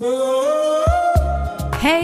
Hey 0.00 0.06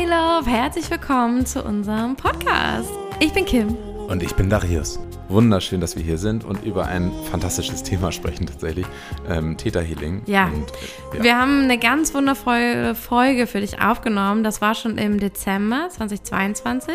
Love, 0.04 0.50
herzlich 0.50 0.90
willkommen 0.90 1.46
zu 1.46 1.62
unserem 1.62 2.16
Podcast. 2.16 2.90
Ich 3.20 3.32
bin 3.32 3.44
Kim. 3.44 3.76
Und 4.08 4.20
ich 4.20 4.34
bin 4.34 4.50
Darius. 4.50 4.98
Wunderschön, 5.28 5.80
dass 5.80 5.96
wir 5.96 6.02
hier 6.02 6.18
sind 6.18 6.44
und 6.44 6.64
über 6.64 6.86
ein 6.86 7.10
fantastisches 7.30 7.82
Thema 7.82 8.12
sprechen 8.12 8.46
tatsächlich. 8.46 8.84
Ähm, 9.28 9.56
Theta 9.56 9.80
Healing. 9.80 10.22
Ja. 10.26 10.46
Und, 10.46 10.70
äh, 10.70 11.16
ja. 11.16 11.24
Wir 11.24 11.38
haben 11.38 11.62
eine 11.62 11.78
ganz 11.78 12.12
wundervolle 12.12 12.94
Folge 12.94 13.46
für 13.46 13.60
dich 13.60 13.80
aufgenommen. 13.80 14.44
Das 14.44 14.60
war 14.60 14.74
schon 14.74 14.98
im 14.98 15.18
Dezember 15.18 15.88
2022. 15.88 16.94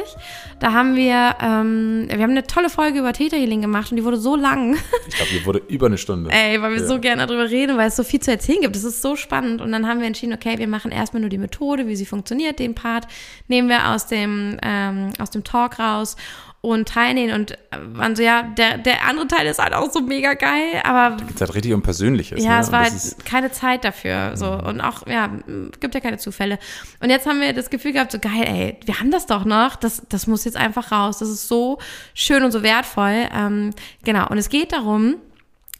Da 0.59 0.73
haben 0.73 0.95
wir, 0.95 1.35
ähm, 1.41 2.07
wir 2.07 2.21
haben 2.21 2.31
eine 2.31 2.45
tolle 2.45 2.69
Folge 2.69 2.99
über 2.99 3.13
Theta 3.13 3.35
Healing 3.35 3.61
gemacht 3.61 3.91
und 3.91 3.97
die 3.97 4.03
wurde 4.03 4.17
so 4.17 4.35
lang. 4.35 4.77
Ich 5.07 5.15
glaube, 5.15 5.31
die 5.31 5.45
wurde 5.45 5.61
über 5.67 5.87
eine 5.87 5.97
Stunde. 5.97 6.29
Ey, 6.33 6.61
weil 6.61 6.73
wir 6.73 6.81
ja. 6.81 6.87
so 6.87 6.99
gerne 6.99 7.25
darüber 7.25 7.49
reden, 7.49 7.77
weil 7.77 7.87
es 7.87 7.95
so 7.95 8.03
viel 8.03 8.19
zu 8.19 8.29
erzählen 8.29 8.61
gibt. 8.61 8.75
Das 8.75 8.83
ist 8.83 9.01
so 9.01 9.15
spannend. 9.15 9.59
Und 9.59 9.71
dann 9.71 9.87
haben 9.87 10.01
wir 10.01 10.07
entschieden, 10.07 10.33
okay, 10.33 10.59
wir 10.59 10.67
machen 10.67 10.91
erstmal 10.91 11.21
nur 11.21 11.31
die 11.31 11.39
Methode, 11.39 11.87
wie 11.87 11.95
sie 11.95 12.05
funktioniert. 12.05 12.59
Den 12.59 12.75
Part 12.75 13.07
nehmen 13.47 13.69
wir 13.69 13.89
aus 13.89 14.05
dem, 14.05 14.57
ähm, 14.61 15.09
aus 15.17 15.31
dem 15.31 15.43
Talk 15.43 15.79
raus 15.79 16.15
und 16.61 16.89
teilnehmen 16.89 17.33
und 17.33 17.57
waren 17.71 18.15
so, 18.15 18.21
ja, 18.21 18.43
der, 18.43 18.77
der 18.77 19.05
andere 19.07 19.27
Teil 19.27 19.47
ist 19.47 19.59
halt 19.59 19.73
auch 19.73 19.89
so 19.91 20.01
mega 20.01 20.33
geil, 20.33 20.81
aber. 20.83 21.15
Da 21.15 21.23
geht 21.23 21.39
halt 21.39 21.55
richtig 21.55 21.73
um 21.73 21.81
Persönliches. 21.81 22.43
Ja, 22.43 22.55
ne? 22.55 22.61
es 22.61 22.71
war 22.71 22.81
halt 22.81 23.25
keine 23.25 23.51
Zeit 23.51 23.85
dafür, 23.85 24.35
so. 24.35 24.51
Mhm. 24.51 24.67
Und 24.67 24.81
auch, 24.81 25.07
ja, 25.07 25.29
gibt 25.79 25.95
ja 25.95 26.01
keine 26.01 26.17
Zufälle. 26.17 26.59
Und 27.01 27.09
jetzt 27.09 27.25
haben 27.25 27.39
wir 27.39 27.53
das 27.53 27.69
Gefühl 27.69 27.93
gehabt, 27.93 28.11
so 28.11 28.19
geil, 28.19 28.43
ey, 28.45 28.77
wir 28.85 28.99
haben 28.99 29.11
das 29.11 29.25
doch 29.25 29.45
noch, 29.45 29.77
das, 29.77 30.03
das 30.09 30.27
muss 30.27 30.43
jetzt 30.43 30.57
einfach 30.57 30.91
raus. 30.91 31.19
Das 31.19 31.29
ist 31.29 31.47
so 31.47 31.79
schön 32.13 32.43
und 32.43 32.51
so 32.51 32.61
wertvoll. 32.61 33.29
Ähm, 33.33 33.71
genau. 34.03 34.27
Und 34.27 34.37
es 34.37 34.49
geht 34.49 34.73
darum, 34.73 35.15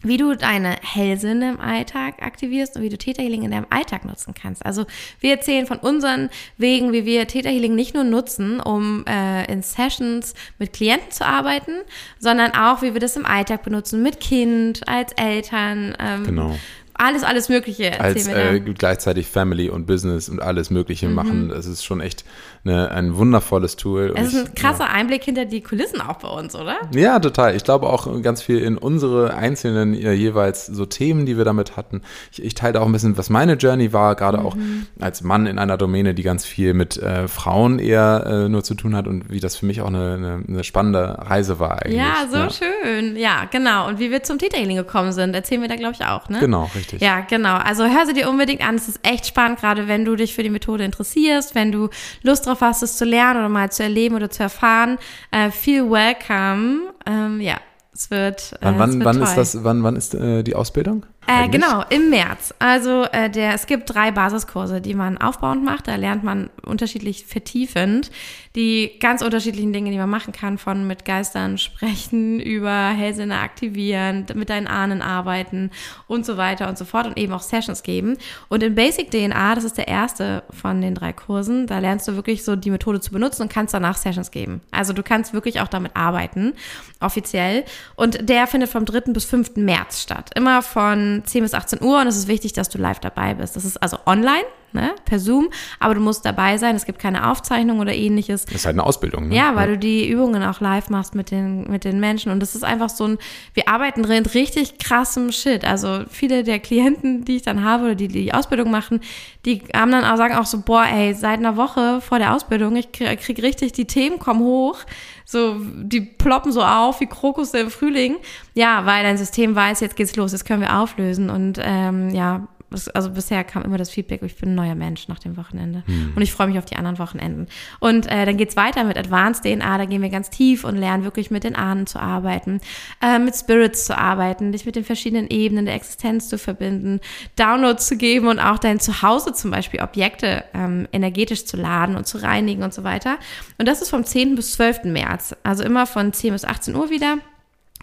wie 0.02 0.16
du 0.16 0.36
deine 0.36 0.76
Hellsinne 0.82 1.50
im 1.50 1.60
Alltag 1.60 2.22
aktivierst 2.22 2.76
und 2.76 2.82
wie 2.82 2.88
du 2.88 2.98
Täterhealing 2.98 3.42
in 3.42 3.50
deinem 3.50 3.66
Alltag 3.70 4.04
nutzen 4.04 4.34
kannst. 4.34 4.64
Also 4.64 4.86
wir 5.20 5.32
erzählen 5.32 5.66
von 5.66 5.78
unseren 5.78 6.30
Wegen, 6.56 6.92
wie 6.92 7.04
wir 7.04 7.26
Täterhealing 7.26 7.74
nicht 7.74 7.94
nur 7.94 8.04
nutzen, 8.04 8.60
um 8.60 9.04
äh, 9.06 9.50
in 9.52 9.62
Sessions 9.62 10.34
mit 10.58 10.72
Klienten 10.72 11.10
zu 11.10 11.26
arbeiten, 11.26 11.72
sondern 12.18 12.52
auch, 12.54 12.82
wie 12.82 12.94
wir 12.94 13.00
das 13.00 13.16
im 13.16 13.26
Alltag 13.26 13.62
benutzen, 13.62 14.02
mit 14.02 14.20
Kind, 14.20 14.88
als 14.88 15.12
Eltern. 15.12 15.96
Ähm, 15.98 16.24
genau 16.24 16.56
alles, 17.00 17.22
alles 17.22 17.48
Mögliche. 17.48 17.98
Als 17.98 18.28
äh, 18.28 18.60
gleichzeitig 18.60 19.26
Family 19.26 19.70
und 19.70 19.86
Business 19.86 20.28
und 20.28 20.42
alles 20.42 20.70
Mögliche 20.70 21.08
mhm. 21.08 21.14
machen. 21.14 21.48
Das 21.48 21.66
ist 21.66 21.82
schon 21.82 22.00
echt 22.00 22.24
eine, 22.64 22.90
ein 22.90 23.16
wundervolles 23.16 23.76
Tool. 23.76 24.12
Es 24.16 24.34
ist 24.34 24.48
ein 24.48 24.54
krasser 24.54 24.84
ja. 24.84 24.90
Einblick 24.90 25.24
hinter 25.24 25.46
die 25.46 25.62
Kulissen 25.62 26.00
auch 26.00 26.16
bei 26.16 26.28
uns, 26.28 26.54
oder? 26.54 26.76
Ja, 26.94 27.18
total. 27.18 27.56
Ich 27.56 27.64
glaube 27.64 27.88
auch 27.88 28.22
ganz 28.22 28.42
viel 28.42 28.58
in 28.58 28.76
unsere 28.76 29.34
einzelnen 29.34 29.94
äh, 29.94 30.12
jeweils 30.12 30.66
so 30.66 30.84
Themen, 30.84 31.24
die 31.24 31.38
wir 31.38 31.44
damit 31.44 31.76
hatten. 31.76 32.02
Ich, 32.32 32.42
ich 32.42 32.54
teile 32.54 32.80
auch 32.80 32.86
ein 32.86 32.92
bisschen, 32.92 33.16
was 33.16 33.30
meine 33.30 33.54
Journey 33.54 33.92
war, 33.92 34.14
gerade 34.14 34.38
mhm. 34.38 34.46
auch 34.46 34.56
als 35.00 35.22
Mann 35.22 35.46
in 35.46 35.58
einer 35.58 35.78
Domäne, 35.78 36.14
die 36.14 36.22
ganz 36.22 36.44
viel 36.44 36.74
mit 36.74 36.98
äh, 36.98 37.28
Frauen 37.28 37.78
eher 37.78 38.24
äh, 38.26 38.48
nur 38.48 38.62
zu 38.62 38.74
tun 38.74 38.94
hat 38.94 39.08
und 39.08 39.30
wie 39.30 39.40
das 39.40 39.56
für 39.56 39.66
mich 39.66 39.80
auch 39.80 39.88
eine, 39.88 40.14
eine, 40.14 40.44
eine 40.46 40.64
spannende 40.64 41.16
Reise 41.18 41.58
war 41.58 41.82
eigentlich. 41.82 41.96
Ja, 41.96 42.26
so 42.30 42.36
ja. 42.36 42.50
schön. 42.50 43.16
Ja, 43.16 43.46
genau. 43.50 43.88
Und 43.88 43.98
wie 43.98 44.10
wir 44.10 44.22
zum 44.22 44.36
Detailing 44.36 44.76
gekommen 44.76 45.12
sind, 45.12 45.34
erzählen 45.34 45.62
wir 45.62 45.68
da, 45.68 45.76
glaube 45.76 45.94
ich, 45.94 46.04
auch, 46.04 46.28
ne? 46.28 46.40
Genau, 46.40 46.70
richtig. 46.74 47.00
Ja, 47.00 47.20
genau. 47.20 47.56
Also 47.56 47.84
hör 47.84 48.06
sie 48.06 48.12
dir 48.12 48.28
unbedingt 48.28 48.66
an. 48.66 48.74
Es 48.74 48.88
ist 48.88 49.00
echt 49.02 49.26
spannend, 49.26 49.60
gerade 49.60 49.88
wenn 49.88 50.04
du 50.04 50.16
dich 50.16 50.34
für 50.34 50.42
die 50.42 50.50
Methode 50.50 50.84
interessierst, 50.84 51.54
wenn 51.54 51.72
du 51.72 51.88
Lust 52.22 52.46
drauf 52.46 52.49
hast, 52.60 52.82
es 52.82 52.96
zu 52.96 53.04
lernen 53.04 53.40
oder 53.40 53.48
mal 53.48 53.70
zu 53.70 53.82
erleben 53.82 54.16
oder 54.16 54.30
zu 54.30 54.42
erfahren. 54.42 54.98
Äh, 55.30 55.50
feel 55.50 55.90
welcome. 55.90 56.92
Ähm, 57.06 57.40
ja, 57.40 57.56
es 57.92 58.10
wird. 58.10 58.54
Äh, 58.60 58.66
wann, 58.66 58.78
wann, 58.78 58.94
wird 58.94 59.04
wann 59.04 59.22
ist 59.22 59.34
das? 59.34 59.64
Wann, 59.64 59.82
wann 59.82 59.96
ist 59.96 60.14
äh, 60.14 60.42
die 60.42 60.54
Ausbildung? 60.54 61.06
Äh, 61.30 61.48
genau, 61.48 61.84
im 61.90 62.10
März. 62.10 62.52
Also 62.58 63.04
äh, 63.04 63.30
der, 63.30 63.54
es 63.54 63.66
gibt 63.66 63.94
drei 63.94 64.10
Basiskurse, 64.10 64.80
die 64.80 64.94
man 64.94 65.16
aufbauend 65.16 65.64
macht. 65.64 65.86
Da 65.86 65.94
lernt 65.94 66.24
man 66.24 66.50
unterschiedlich 66.64 67.24
vertiefend 67.24 68.10
die 68.56 68.98
ganz 68.98 69.22
unterschiedlichen 69.22 69.72
Dinge, 69.72 69.92
die 69.92 69.98
man 69.98 70.10
machen 70.10 70.32
kann, 70.32 70.58
von 70.58 70.86
mit 70.86 71.04
Geistern 71.04 71.56
sprechen, 71.56 72.40
über 72.40 72.88
Hellsinne 72.88 73.38
aktivieren, 73.38 74.26
mit 74.34 74.50
deinen 74.50 74.66
Ahnen 74.66 75.02
arbeiten 75.02 75.70
und 76.08 76.26
so 76.26 76.36
weiter 76.36 76.68
und 76.68 76.76
so 76.76 76.84
fort 76.84 77.06
und 77.06 77.16
eben 77.16 77.32
auch 77.32 77.42
Sessions 77.42 77.82
geben. 77.82 78.16
Und 78.48 78.62
in 78.62 78.74
Basic 78.74 79.10
DNA, 79.10 79.54
das 79.54 79.64
ist 79.64 79.78
der 79.78 79.86
erste 79.86 80.42
von 80.50 80.80
den 80.80 80.94
drei 80.94 81.12
Kursen, 81.12 81.66
da 81.68 81.78
lernst 81.78 82.08
du 82.08 82.16
wirklich 82.16 82.44
so 82.44 82.56
die 82.56 82.70
Methode 82.70 83.00
zu 83.00 83.12
benutzen 83.12 83.42
und 83.42 83.52
kannst 83.52 83.72
danach 83.72 83.96
Sessions 83.96 84.32
geben. 84.32 84.60
Also 84.72 84.92
du 84.92 85.04
kannst 85.04 85.32
wirklich 85.32 85.60
auch 85.60 85.68
damit 85.68 85.94
arbeiten, 85.94 86.54
offiziell. 86.98 87.64
Und 87.94 88.28
der 88.28 88.48
findet 88.48 88.70
vom 88.70 88.84
3. 88.84 89.12
bis 89.12 89.24
5. 89.26 89.56
März 89.56 90.02
statt. 90.02 90.30
Immer 90.34 90.62
von 90.62 91.19
10 91.24 91.42
bis 91.42 91.54
18 91.54 91.82
Uhr 91.82 92.00
und 92.00 92.06
es 92.06 92.16
ist 92.16 92.28
wichtig, 92.28 92.52
dass 92.52 92.68
du 92.68 92.78
live 92.78 93.00
dabei 93.00 93.34
bist. 93.34 93.56
Das 93.56 93.64
ist 93.64 93.76
also 93.82 93.98
online, 94.06 94.44
ne, 94.72 94.92
per 95.04 95.18
Zoom, 95.18 95.48
aber 95.78 95.94
du 95.94 96.00
musst 96.00 96.24
dabei 96.24 96.58
sein. 96.58 96.76
Es 96.76 96.86
gibt 96.86 96.98
keine 96.98 97.30
Aufzeichnung 97.30 97.80
oder 97.80 97.94
ähnliches. 97.94 98.44
Das 98.44 98.54
ist 98.54 98.66
halt 98.66 98.74
eine 98.74 98.84
Ausbildung. 98.84 99.28
Ne? 99.28 99.36
Ja, 99.36 99.56
weil 99.56 99.68
ja. 99.68 99.74
du 99.74 99.78
die 99.78 100.08
Übungen 100.08 100.42
auch 100.42 100.60
live 100.60 100.90
machst 100.90 101.14
mit 101.14 101.30
den, 101.30 101.70
mit 101.70 101.84
den 101.84 102.00
Menschen 102.00 102.32
und 102.32 102.40
das 102.40 102.54
ist 102.54 102.64
einfach 102.64 102.88
so 102.88 103.04
ein, 103.04 103.18
wir 103.54 103.68
arbeiten 103.68 104.02
drin 104.02 104.26
richtig 104.26 104.78
krassem 104.78 105.32
Shit. 105.32 105.64
Also 105.64 106.04
viele 106.08 106.44
der 106.44 106.58
Klienten, 106.58 107.24
die 107.24 107.36
ich 107.36 107.42
dann 107.42 107.64
habe 107.64 107.84
oder 107.84 107.94
die 107.94 108.08
die 108.08 108.32
Ausbildung 108.34 108.70
machen, 108.70 109.00
die 109.46 109.62
haben 109.74 109.90
dann 109.90 110.04
auch, 110.04 110.16
sagen 110.16 110.34
auch 110.34 110.46
so, 110.46 110.60
boah, 110.60 110.84
ey, 110.84 111.14
seit 111.14 111.38
einer 111.38 111.56
Woche 111.56 112.00
vor 112.00 112.18
der 112.18 112.34
Ausbildung, 112.34 112.76
ich 112.76 112.92
krieg, 112.92 113.20
krieg 113.20 113.42
richtig, 113.42 113.72
die 113.72 113.86
Themen 113.86 114.18
kommen 114.18 114.40
hoch, 114.40 114.78
so, 115.24 115.56
die 115.60 116.00
ploppen 116.00 116.52
so 116.52 116.62
auf 116.62 117.00
wie 117.00 117.06
Krokus 117.06 117.54
im 117.54 117.70
Frühling. 117.70 118.16
Ja, 118.54 118.84
weil 118.84 119.02
dein 119.02 119.16
System 119.16 119.54
weiß, 119.54 119.80
jetzt 119.80 119.96
geht's 119.96 120.16
los, 120.16 120.32
jetzt 120.32 120.44
können 120.44 120.60
wir 120.60 120.78
auflösen 120.78 121.30
und 121.30 121.58
ähm, 121.62 122.10
ja, 122.10 122.48
also 122.94 123.10
bisher 123.10 123.42
kam 123.44 123.62
immer 123.62 123.78
das 123.78 123.90
Feedback, 123.90 124.22
ich 124.22 124.36
bin 124.36 124.50
ein 124.50 124.54
neuer 124.54 124.74
Mensch 124.74 125.08
nach 125.08 125.18
dem 125.18 125.36
Wochenende. 125.36 125.82
Hm. 125.86 126.12
Und 126.14 126.22
ich 126.22 126.32
freue 126.32 126.46
mich 126.46 126.58
auf 126.58 126.64
die 126.64 126.76
anderen 126.76 126.98
Wochenenden. 126.98 127.48
Und 127.80 128.06
äh, 128.06 128.24
dann 128.26 128.36
geht's 128.36 128.56
weiter 128.56 128.84
mit 128.84 128.96
Advanced 128.96 129.44
DNA, 129.44 129.78
da 129.78 129.84
gehen 129.84 130.02
wir 130.02 130.08
ganz 130.08 130.30
tief 130.30 130.64
und 130.64 130.76
lernen 130.76 131.04
wirklich 131.04 131.30
mit 131.30 131.44
den 131.44 131.56
Ahnen 131.56 131.86
zu 131.86 131.98
arbeiten, 131.98 132.60
äh, 133.02 133.18
mit 133.18 133.34
Spirits 133.34 133.84
zu 133.86 133.98
arbeiten, 133.98 134.52
dich 134.52 134.66
mit 134.66 134.76
den 134.76 134.84
verschiedenen 134.84 135.28
Ebenen 135.28 135.66
der 135.66 135.74
Existenz 135.74 136.28
zu 136.28 136.38
verbinden, 136.38 137.00
Downloads 137.36 137.86
zu 137.86 137.96
geben 137.96 138.28
und 138.28 138.38
auch 138.38 138.58
dein 138.58 138.80
Zuhause 138.80 139.32
zum 139.32 139.50
Beispiel 139.50 139.80
Objekte 139.80 140.44
ähm, 140.54 140.86
energetisch 140.92 141.46
zu 141.46 141.56
laden 141.56 141.96
und 141.96 142.06
zu 142.06 142.18
reinigen 142.18 142.62
und 142.62 142.72
so 142.72 142.84
weiter. 142.84 143.18
Und 143.58 143.66
das 143.66 143.82
ist 143.82 143.90
vom 143.90 144.04
10. 144.04 144.36
bis 144.36 144.52
12. 144.52 144.84
März, 144.84 145.34
also 145.42 145.64
immer 145.64 145.86
von 145.86 146.12
10 146.12 146.32
bis 146.32 146.44
18 146.44 146.76
Uhr 146.76 146.90
wieder 146.90 147.18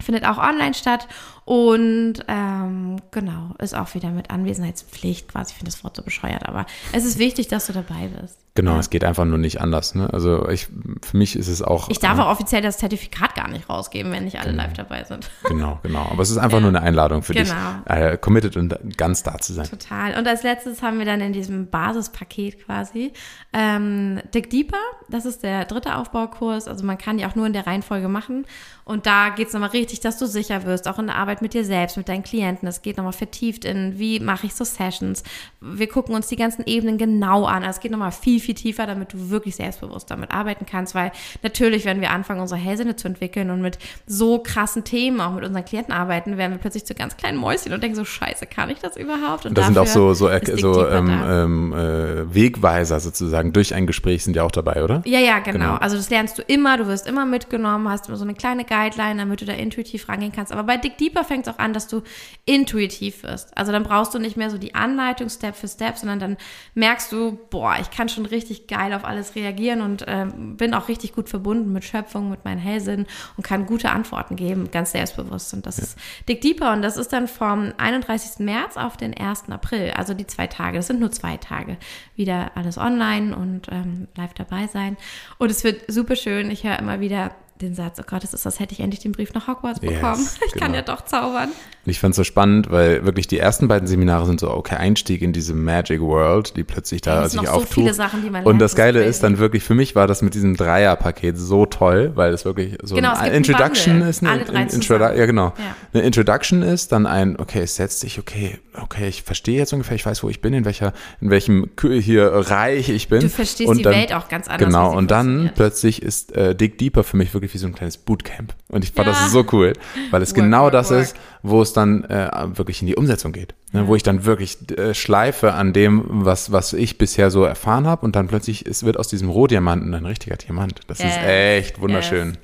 findet 0.02 0.26
auch 0.26 0.38
online 0.38 0.74
statt 0.74 1.08
und 1.48 2.16
ähm, 2.28 2.98
genau, 3.12 3.56
ist 3.60 3.74
auch 3.74 3.94
wieder 3.94 4.10
mit 4.10 4.32
Anwesenheitspflicht 4.32 5.30
quasi. 5.30 5.52
Ich 5.52 5.58
finde 5.58 5.72
das 5.72 5.82
Wort 5.82 5.96
so 5.96 6.04
bescheuert, 6.04 6.46
aber 6.46 6.66
es 6.92 7.06
ist 7.06 7.20
wichtig, 7.20 7.48
dass 7.48 7.68
du 7.68 7.72
dabei 7.72 8.10
bist. 8.20 8.38
Genau, 8.58 8.74
ja. 8.74 8.80
es 8.80 8.90
geht 8.90 9.06
einfach 9.06 9.24
nur 9.24 9.38
nicht 9.38 9.62
anders. 9.62 9.94
Ne? 9.96 10.12
Also 10.12 10.50
ich, 10.50 10.68
für 11.04 11.16
mich 11.16 11.36
ist 11.36 11.48
es 11.48 11.62
auch. 11.62 11.90
Ich 11.90 12.00
darf 12.00 12.18
äh, 12.18 12.22
auch 12.24 12.32
offiziell 12.32 12.62
das 12.62 12.80
Zertifikat 12.80 13.36
gar 13.36 13.48
nicht 13.48 13.70
rausgeben, 13.70 14.12
wenn 14.12 14.26
nicht 14.26 14.40
alle 14.40 14.50
genau. 14.50 14.64
live 14.64 14.74
dabei 14.74 15.04
sind. 15.04 15.30
Genau, 15.48 15.80
genau. 15.84 16.08
Aber 16.12 16.22
es 16.22 16.30
ist 16.30 16.38
einfach 16.38 16.58
ja. 16.58 16.62
nur 16.62 16.70
eine 16.70 16.82
Einladung 16.82 17.22
für 17.24 17.34
genau. 17.34 17.54
dich, 17.88 17.96
äh, 17.96 18.18
committed 18.18 18.58
und 18.58 18.98
ganz 18.98 19.24
da 19.24 19.38
zu 19.38 19.54
sein. 19.54 19.70
Total. 19.70 20.18
Und 20.18 20.28
als 20.28 20.44
letztes 20.44 20.82
haben 20.82 21.00
wir 21.00 21.06
dann 21.06 21.22
in 21.22 21.32
diesem 21.32 21.70
Basispaket 21.70 22.66
quasi 22.66 23.14
ähm, 23.54 24.20
Dig 24.34 24.50
Deeper. 24.50 24.78
Das 25.10 25.26
ist 25.26 25.44
der 25.44 25.66
dritte 25.66 25.96
Aufbaukurs. 25.96 26.68
Also 26.68 26.86
man 26.86 26.98
kann 26.98 27.18
die 27.18 27.26
auch 27.26 27.36
nur 27.36 27.46
in 27.48 27.54
der 27.54 27.66
Reihenfolge 27.66 28.10
machen. 28.10 28.46
Und 28.84 29.06
da 29.06 29.30
geht 29.30 29.48
es 29.48 29.54
nochmal 29.54 29.70
richtig, 29.70 30.00
dass 30.00 30.18
du 30.18 30.26
sicher 30.26 30.66
wirst, 30.66 30.88
auch 30.88 30.98
in 30.98 31.08
der 31.08 31.16
Arbeit 31.18 31.37
mit 31.42 31.54
dir 31.54 31.64
selbst, 31.64 31.98
mit 31.98 32.10
deinen 32.10 32.24
Klienten. 32.24 32.68
Es 32.68 32.82
geht 32.82 32.98
nochmal 32.98 33.14
vertieft 33.14 33.66
in, 33.66 33.98
wie 34.00 34.20
mache 34.20 34.48
ich 34.48 34.56
so 34.56 34.64
Sessions. 34.64 35.24
Wir 35.62 35.88
gucken 35.88 36.16
uns 36.16 36.28
die 36.28 36.36
ganzen 36.36 36.64
Ebenen 36.66 36.98
genau 36.98 37.46
an. 37.46 37.64
Also 37.64 37.78
es 37.78 37.80
geht 37.80 37.92
nochmal 37.92 38.12
viel, 38.12 38.40
viel 38.40 38.56
tiefer, 38.56 38.86
damit 38.86 39.14
du 39.14 39.30
wirklich 39.30 39.56
selbstbewusst 39.56 40.10
damit 40.12 40.32
arbeiten 40.32 40.66
kannst, 40.66 40.96
weil 40.96 41.12
natürlich, 41.44 41.86
wenn 41.86 42.02
wir 42.02 42.12
anfangen, 42.12 42.42
unsere 42.42 42.60
Hellsinne 42.60 42.96
zu 42.96 43.08
entwickeln 43.08 43.50
und 43.50 43.62
mit 43.62 43.78
so 44.06 44.40
krassen 44.40 44.84
Themen 44.84 45.22
auch 45.22 45.34
mit 45.34 45.44
unseren 45.44 45.66
Klienten 45.66 45.94
arbeiten, 45.94 46.38
werden 46.38 46.54
wir 46.54 46.60
plötzlich 46.60 46.86
zu 46.86 46.94
ganz 46.94 47.18
kleinen 47.18 47.38
Mäuschen 47.38 47.74
und 47.74 47.82
denken 47.82 47.96
so, 47.96 48.06
scheiße, 48.06 48.46
kann 48.48 48.70
ich 48.70 48.80
das 48.80 48.98
überhaupt? 48.98 49.46
Und 49.46 49.58
das 49.58 49.68
sind 49.68 49.78
auch 49.78 49.88
so, 49.88 50.14
so, 50.14 50.30
so 50.56 50.88
ähm, 50.88 51.10
ähm, 51.10 51.74
äh, 51.74 52.34
Wegweiser 52.34 53.00
sozusagen 53.00 53.54
durch 53.54 53.74
ein 53.74 53.88
Gespräch 53.88 54.24
sind 54.24 54.36
ja 54.36 54.44
auch 54.44 54.52
dabei, 54.52 54.84
oder? 54.84 55.02
Ja, 55.06 55.20
ja, 55.20 55.40
genau. 55.40 55.58
genau. 55.58 55.76
Also 55.76 55.98
das 55.98 56.10
lernst 56.10 56.38
du 56.38 56.42
immer, 56.42 56.78
du 56.78 56.88
wirst 56.88 57.08
immer 57.08 57.26
mitgenommen, 57.26 57.90
hast 57.90 58.06
so 58.06 58.24
eine 58.24 58.34
kleine 58.34 58.64
Guideline, 58.66 59.18
damit 59.18 59.42
du 59.42 59.46
da 59.46 59.54
intuitiv 59.54 60.08
rangehen 60.10 60.32
kannst. 60.32 60.52
Aber 60.52 60.64
bei 60.64 60.78
Dick 60.78 60.98
Deeper 60.98 61.24
fängt 61.28 61.48
es 61.48 61.54
auch 61.54 61.60
an, 61.60 61.74
dass 61.74 61.88
du 61.88 62.02
intuitiv 62.46 63.24
wirst. 63.24 63.56
Also 63.58 63.72
dann 63.72 63.84
brauchst 63.84 64.14
du 64.14 64.20
nicht 64.20 64.38
mehr 64.38 64.50
so 64.50 64.58
die 64.58 64.76
Anleitung 64.76 65.30
Step 65.30 65.56
für 65.56 65.68
Step, 65.68 65.98
sondern 65.98 66.20
dann 66.20 66.38
merkst 66.74 67.12
du, 67.12 67.40
boah, 67.50 67.78
ich 67.80 67.92
kann 67.92 68.10
schon 68.10 68.26
richtig 68.26 68.68
geil 68.68 68.94
auf 68.94 69.06
alles 69.06 69.36
reagieren 69.36 69.82
und 69.82 70.08
äh, 70.08 70.26
bin 70.36 70.74
auch 70.74 70.88
richtig 70.88 71.14
gut 71.14 71.30
verbunden 71.30 71.72
mit 71.74 71.84
Schöpfung, 71.84 72.30
mit 72.30 72.46
meinen 72.46 72.60
Hellsinn 72.60 73.06
und 73.36 73.44
kann 73.44 73.66
gute 73.66 73.92
Antworten 73.92 74.36
geben, 74.36 74.72
ganz 74.72 74.92
selbstbewusst. 74.92 75.54
Und 75.54 75.66
das 75.66 75.78
ja. 75.78 75.84
ist 75.84 75.98
Dick 76.28 76.42
Deeper 76.42 76.74
und 76.74 76.82
das 76.82 76.98
ist 76.98 77.14
dann 77.14 77.28
vom 77.28 77.74
31. 77.78 78.40
März 78.40 78.78
auf 78.78 78.98
den 78.98 79.16
1. 79.16 79.50
April, 79.50 79.92
also 79.92 80.14
die 80.14 80.28
zwei 80.28 80.48
Tage. 80.48 80.78
Das 80.78 80.88
sind 80.88 81.00
nur 81.00 81.12
zwei 81.12 81.38
Tage. 81.38 81.78
Wieder 82.16 82.52
alles 82.56 82.78
online 82.78 83.36
und 83.36 83.68
ähm, 83.72 84.08
live 84.16 84.34
dabei 84.34 84.68
sein. 84.68 84.98
Und 85.38 85.52
es 85.52 85.64
wird 85.64 85.92
super 85.92 86.16
schön. 86.16 86.52
Ich 86.52 86.64
höre 86.64 86.80
immer 86.80 87.00
wieder 87.00 87.32
den 87.62 87.74
Satz, 87.76 87.98
oh 88.00 88.04
Gott, 88.08 88.24
das 88.24 88.34
ist, 88.34 88.46
als 88.46 88.60
hätte 88.60 88.74
ich 88.74 88.80
endlich 88.80 89.00
den 89.02 89.12
Brief 89.12 89.34
nach 89.34 89.48
Hogwarts 89.48 89.80
bekommen. 89.80 90.20
Yes, 90.22 90.38
ich 90.46 90.52
kann 90.54 90.72
genau. 90.74 90.76
ja 90.76 90.82
doch 90.84 91.04
zaubern. 91.06 91.50
Ich 91.86 92.00
fand 92.00 92.12
es 92.12 92.18
so 92.18 92.24
spannend, 92.24 92.70
weil 92.70 93.06
wirklich 93.06 93.28
die 93.28 93.40
ersten 93.40 93.68
beiden 93.68 93.88
Seminare 93.88 94.26
sind 94.26 94.40
so, 94.40 94.52
okay, 94.52 94.76
Einstieg 94.76 95.22
in 95.22 95.34
diese 95.34 95.54
Magic 95.54 96.02
World, 96.02 96.56
die 96.58 96.64
plötzlich 96.64 97.02
da 97.02 97.16
Ja, 97.16 97.24
sich 97.24 97.32
sind 97.32 97.44
noch 97.44 97.54
so 97.54 97.58
auftut. 97.62 97.74
viele 97.74 97.94
Sachen, 97.94 98.22
die 98.22 98.30
man 98.30 98.44
Und 98.44 98.60
das 98.60 98.68
das 98.68 98.76
Geile 98.76 99.02
ist 99.06 99.24
dann 99.24 99.38
wirklich, 99.38 99.64
für 99.64 99.76
mich 99.76 99.96
war 99.96 100.08
das 100.08 100.22
mit 100.22 100.34
diesem 100.34 100.58
Dreierpaket 100.58 101.38
so 101.38 101.66
toll, 101.66 102.12
weil 102.16 102.34
es 102.34 102.44
wirklich 102.44 102.78
so 102.84 102.96
Genau, 102.96 103.14
es 103.14 103.20
ein 103.20 103.32
gibt 103.32 103.36
einen 103.36 103.46
Introduction 103.46 104.02
ist. 104.02 104.22
Eine, 104.22 104.32
Alle 104.32 104.44
drei 104.44 104.58
ein 104.58 104.68
Introdu- 104.68 105.16
ja, 105.16 105.26
genau. 105.26 105.54
Ja. 105.58 105.76
Eine 105.94 106.04
Introduction 106.04 106.62
ist, 106.64 106.92
dann 106.92 107.06
ein, 107.06 107.40
okay, 107.40 107.62
es 107.62 107.78
setzt 107.78 108.02
sich, 108.02 108.20
okay, 108.20 108.60
okay, 108.74 109.08
ich 109.08 109.24
verstehe 109.24 109.58
jetzt 109.58 109.72
ungefähr, 109.72 109.96
ich 109.96 110.06
weiß, 110.06 110.22
wo 110.24 110.30
ich 110.30 110.42
bin, 110.42 110.54
in 110.54 110.66
welcher, 110.66 110.92
in 111.22 111.30
welchem 111.30 111.70
hier 111.80 112.28
Reich 112.34 112.90
ich 112.90 113.08
bin. 113.08 113.22
Du 113.22 113.30
verstehst 113.30 113.70
und 113.70 113.78
die 113.78 113.84
dann, 113.84 113.94
Welt 113.94 114.14
auch 114.14 114.28
ganz 114.28 114.50
anders, 114.50 114.68
Genau, 114.68 114.96
und 114.96 115.10
dann 115.12 115.52
plötzlich 115.56 116.02
ist 116.02 116.36
äh, 116.36 116.54
Dig 116.54 116.78
Deeper 116.78 117.06
für 117.06 117.16
mich 117.16 117.34
wirklich 117.34 117.47
wie 117.54 117.58
so 117.58 117.68
ein 117.68 117.74
kleines 117.76 117.98
Bootcamp. 117.98 118.54
Und 118.70 118.84
ich 118.84 118.92
fand 118.92 119.08
Ja. 119.08 119.14
das 119.14 119.32
so 119.32 119.46
cool, 119.52 119.74
weil 120.12 120.22
es 120.22 120.30
Work, 120.32 120.36
genau 120.36 120.64
work, 120.64 120.72
das 120.74 120.92
work. 120.92 121.02
ist, 121.02 121.16
wo 121.44 121.62
es 121.62 121.74
dann 121.74 122.04
äh, 122.06 122.30
wirklich 122.58 122.82
in 122.82 122.88
die 122.88 122.96
Umsetzung 122.96 123.32
geht. 123.32 123.54
Ne, 123.74 123.88
Wo 123.88 123.96
ich 123.96 124.04
dann 124.04 124.24
wirklich 124.26 124.58
äh, 124.78 124.94
schleife 124.94 125.54
an 125.54 125.74
dem, 125.74 126.04
was, 126.08 126.52
was 126.52 126.74
ich 126.74 126.98
bisher 126.98 127.32
so 127.32 127.44
erfahren 127.44 127.86
habe 127.86 128.06
und 128.06 128.16
dann 128.16 128.28
plötzlich 128.28 128.66
es 128.66 128.84
wird 128.84 128.98
aus 128.98 129.08
diesem 129.10 129.30
Rohdiamanten 129.30 129.94
ein 129.94 130.06
richtiger 130.06 130.38
Diamant. 130.38 130.80
Das 130.88 131.00
ist 131.00 131.06
Yes. 131.06 131.18
echt 131.26 131.82
wunderschön. 131.82 132.30
Yes. 132.30 132.38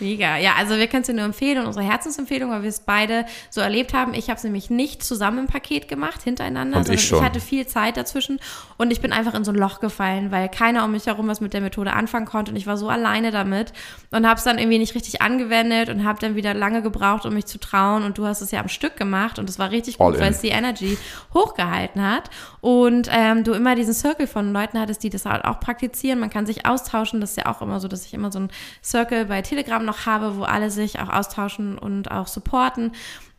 Mega. 0.00 0.36
Ja, 0.38 0.54
also 0.58 0.76
wir 0.76 0.86
können 0.86 1.02
es 1.02 1.06
dir 1.06 1.14
nur 1.14 1.24
empfehlen 1.24 1.58
und 1.58 1.66
unsere 1.66 1.84
Herzensempfehlung, 1.84 2.50
weil 2.50 2.62
wir 2.62 2.68
es 2.68 2.80
beide 2.80 3.26
so 3.50 3.60
erlebt 3.60 3.94
haben. 3.94 4.14
Ich 4.14 4.28
habe 4.28 4.38
es 4.38 4.44
nämlich 4.44 4.70
nicht 4.70 5.02
zusammen 5.02 5.38
im 5.38 5.46
Paket 5.46 5.88
gemacht, 5.88 6.22
hintereinander, 6.22 6.78
Und 6.78 6.84
sondern 6.86 6.98
ich 7.00 7.08
schon. 7.08 7.24
hatte 7.24 7.40
viel 7.40 7.66
Zeit 7.66 7.96
dazwischen 7.96 8.40
und 8.76 8.90
ich 8.90 9.00
bin 9.00 9.12
einfach 9.12 9.34
in 9.34 9.44
so 9.44 9.52
ein 9.52 9.56
Loch 9.56 9.80
gefallen, 9.80 10.30
weil 10.30 10.48
keiner 10.48 10.84
um 10.84 10.92
mich 10.92 11.06
herum 11.06 11.28
was 11.28 11.40
mit 11.40 11.52
der 11.54 11.60
Methode 11.60 11.92
anfangen 11.92 12.26
konnte 12.26 12.50
und 12.50 12.56
ich 12.56 12.66
war 12.66 12.76
so 12.76 12.88
alleine 12.88 13.30
damit 13.30 13.72
und 14.10 14.26
habe 14.26 14.38
es 14.38 14.44
dann 14.44 14.58
irgendwie 14.58 14.78
nicht 14.78 14.94
richtig 14.94 15.22
angewendet 15.22 15.88
und 15.88 16.04
habe 16.04 16.18
dann 16.20 16.34
wieder 16.34 16.54
lange 16.54 16.82
gebraucht, 16.82 17.24
um 17.24 17.34
mich 17.34 17.46
zu 17.46 17.58
trauen 17.58 18.02
und 18.04 18.18
du 18.18 18.26
hast 18.26 18.40
es 18.40 18.50
ja 18.50 18.60
am 18.60 18.68
Stück 18.68 18.96
gemacht 18.96 19.38
und 19.38 19.48
es 19.48 19.58
war 19.58 19.70
richtig 19.70 20.00
All 20.00 20.10
gut, 20.10 20.20
weil 20.20 20.32
es 20.32 20.40
die 20.40 20.48
Energy 20.48 20.98
hochgehalten 21.32 22.02
hat 22.02 22.30
und 22.60 23.08
ähm, 23.12 23.44
du 23.44 23.52
immer 23.52 23.74
diesen 23.74 23.94
Circle 23.94 24.26
von 24.26 24.52
Leuten 24.52 24.78
hattest, 24.80 25.02
die 25.02 25.10
das 25.10 25.24
halt 25.24 25.44
auch 25.44 25.60
praktizieren. 25.60 26.18
Man 26.18 26.30
kann 26.30 26.46
sich 26.46 26.66
austauschen. 26.66 27.20
Das 27.20 27.30
ist 27.30 27.36
ja 27.36 27.46
auch 27.46 27.60
immer 27.62 27.78
so, 27.80 27.88
dass 27.88 28.04
ich 28.06 28.14
immer 28.14 28.32
so 28.32 28.38
einen 28.38 28.50
Circle 28.82 29.26
bei 29.26 29.42
Telegram 29.42 29.83
noch 29.84 30.06
habe, 30.06 30.36
wo 30.36 30.42
alle 30.42 30.70
sich 30.70 31.00
auch 31.00 31.08
austauschen 31.08 31.78
und 31.78 32.10
auch 32.10 32.26
supporten. 32.26 32.92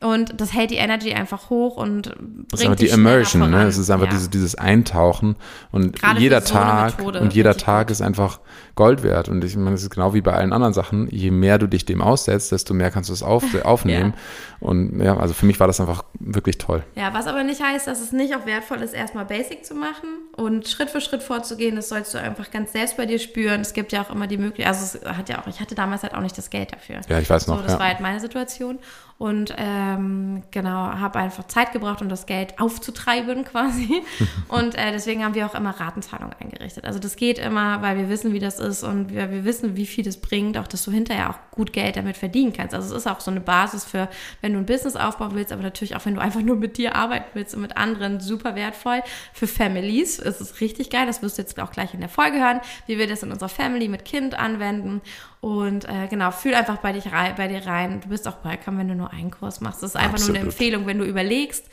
Und 0.06 0.40
das 0.40 0.54
hält 0.54 0.70
die 0.70 0.76
Energy 0.76 1.14
einfach 1.14 1.50
hoch 1.50 1.78
und 1.78 2.14
bringt 2.16 2.54
Das 2.54 2.60
ist 2.60 2.66
einfach 2.68 2.80
die 2.80 2.88
Immersion, 2.88 3.50
ne? 3.50 3.64
Es 3.64 3.78
ist 3.78 3.90
einfach 3.90 4.06
Ja. 4.06 4.12
diese, 4.12 4.30
dieses 4.30 4.56
Eintauchen 4.56 5.36
und 5.72 6.00
Gerade 6.00 6.20
jeder 6.20 6.42
so 6.42 6.54
Tag 6.54 6.98
Methode 7.00 7.22
und 7.22 7.34
jeder 7.34 7.58
Tag 7.58 7.90
ist 7.90 8.02
einfach 8.02 8.40
Gold 8.76 9.04
wert. 9.04 9.30
Und 9.30 9.44
ich 9.44 9.56
meine, 9.56 9.74
es 9.76 9.84
ist 9.84 9.90
genau 9.90 10.14
wie 10.14 10.22
bei 10.22 10.34
allen 10.34 10.54
anderen 10.54 10.74
Sachen. 10.74 11.08
Je 11.10 11.32
mehr 11.32 11.58
du 11.58 11.68
dich 11.68 11.86
dem 11.86 12.02
aussetzt, 12.02 12.52
desto 12.52 12.74
mehr 12.74 12.92
kannst 12.92 13.10
du 13.10 13.14
es 13.14 13.24
auf, 13.24 13.44
aufnehmen. 13.66 14.14
Und 14.60 15.02
ja, 15.02 15.18
also 15.18 15.34
für 15.34 15.46
mich 15.46 15.60
war 15.60 15.68
das 15.68 15.80
einfach 15.80 16.04
wirklich 16.20 16.58
toll. 16.58 16.84
Ja, 16.96 17.14
was 17.14 17.26
aber 17.28 17.44
nicht 17.44 17.62
heißt, 17.64 17.88
dass 17.88 18.02
es 18.02 18.12
nicht 18.12 18.36
auch 18.36 18.46
wertvoll 18.46 18.82
ist, 18.82 18.94
erstmal 18.94 19.26
Basic 19.26 19.66
zu 19.66 19.74
machen 19.76 20.10
und 20.36 20.68
Schritt 20.68 20.90
für 20.90 21.02
Schritt 21.02 21.24
vorzugehen. 21.24 21.76
Das 21.78 21.90
sollst 21.90 22.14
du 22.14 22.20
einfach 22.20 22.52
ganz 22.52 22.74
selbst 22.74 22.98
bei 22.98 23.06
dir 23.06 23.18
spüren. 23.20 23.62
Es 23.62 23.74
gibt 23.74 23.92
ja 23.92 24.02
auch 24.04 24.10
immer 24.10 24.28
die 24.28 24.38
Möglichkeit, 24.38 24.68
also 24.76 24.98
es 24.98 25.18
hat 25.18 25.30
ja 25.30 25.42
auch, 25.42 25.48
ich 25.48 25.62
hatte 25.62 25.74
damals 25.76 26.04
halt 26.04 26.14
auch 26.14 26.22
nicht 26.22 26.38
das 26.38 26.50
Geld 26.50 26.74
dafür. 26.74 26.98
Ja, 27.08 27.20
ich 27.20 27.30
weiß 27.30 27.48
noch, 27.48 27.58
So, 27.58 27.64
das 27.64 27.74
ja. 27.74 27.80
war 27.80 27.88
halt 27.88 28.02
meine 28.02 28.20
Situation. 28.20 28.78
Und 29.18 29.54
ähm, 29.58 30.44
genau, 30.52 30.90
habe 30.90 31.20
einfach 31.20 31.48
Zeit 31.48 31.72
gebraucht, 31.72 32.02
um 32.02 32.10
das 32.10 32.26
Geld 32.26 32.60
aufzutreiben 32.60 33.46
quasi. 33.46 34.04
und 34.50 34.76
äh, 34.76 34.92
deswegen 34.92 35.24
haben 35.24 35.36
wir 35.36 35.46
auch 35.46 35.56
immer 35.56 35.70
Ratenzahlung 35.70 36.34
eingerichtet. 36.34 36.84
Also 36.84 37.00
das 37.00 37.16
geht 37.16 37.40
immer, 37.40 37.82
weil 37.82 37.98
wir 37.98 38.10
wissen, 38.10 38.34
wie 38.34 38.40
das 38.40 38.60
ist 38.60 38.84
und 38.84 39.14
wir, 39.14 39.32
wir 39.32 39.46
wissen, 39.46 39.78
wie 39.78 39.86
viel 39.86 40.04
das 40.04 40.18
bringt, 40.18 40.58
auch 40.58 40.68
dass 40.68 40.84
du 40.84 40.92
hinterher 40.92 41.30
auch 41.30 41.40
gut 41.52 41.72
Geld 41.72 41.96
damit 41.96 42.18
verdienen 42.18 42.52
kannst. 42.52 42.76
Also 42.76 42.94
es 42.94 43.04
ist 43.04 43.08
auch 43.08 43.22
so 43.22 43.32
eine 43.32 43.40
Basis 43.40 43.86
für, 43.86 44.10
wenn 44.42 44.52
du 44.52 44.60
ein 44.60 44.66
Business 44.66 44.98
aufbauen 44.98 45.32
willst, 45.34 45.54
aber 45.54 45.64
natürlich 45.64 45.96
auch, 45.96 46.06
wenn 46.06 46.16
du 46.16 46.22
einfach 46.22 46.42
nur 46.42 46.58
mit 46.58 46.78
dir 46.78 46.96
arbeiten 46.96 47.30
willst 47.36 47.56
und 47.56 47.62
mit 47.62 47.78
anderen, 47.78 48.20
super 48.20 48.56
wertvoll. 48.56 49.02
Für 49.32 49.48
Families 49.48 50.20
ist 50.20 50.42
es 50.42 50.60
richtig 50.60 50.90
geil. 50.90 51.06
Das 51.06 51.22
wirst 51.22 51.38
du 51.38 51.42
jetzt 51.42 51.58
auch 51.62 51.72
gleich 51.72 51.94
in 51.94 52.02
der 52.02 52.10
Folge 52.10 52.40
hören, 52.40 52.60
wie 52.86 52.98
wir 52.98 53.08
das 53.08 53.24
in 53.24 53.32
unserer 53.32 53.50
Family 53.50 53.88
mit 53.88 54.04
Kind 54.04 54.38
anwenden. 54.38 55.02
Und 55.46 55.86
äh, 55.86 56.08
genau, 56.10 56.32
fühl 56.32 56.56
einfach 56.56 56.78
bei, 56.78 56.92
dich 56.92 57.12
rein, 57.12 57.36
bei 57.38 57.48
dir 57.48 57.68
rein. 57.68 58.02
Du 58.02 58.10
bist 58.10 58.28
auch 58.28 58.44
welcome, 58.44 58.80
wenn 58.80 58.88
du 58.88 58.96
nur 58.96 59.05
einen 59.12 59.32
Kurs 59.32 59.62
machst. 59.62 59.84
Das 59.84 59.92
ist 59.92 59.96
einfach 59.96 60.20
nur 60.20 60.30
eine 60.30 60.40
Absolut. 60.40 60.54
Empfehlung, 60.54 60.88
wenn 60.88 61.00
du 61.00 61.06
überlegst. 61.06 61.66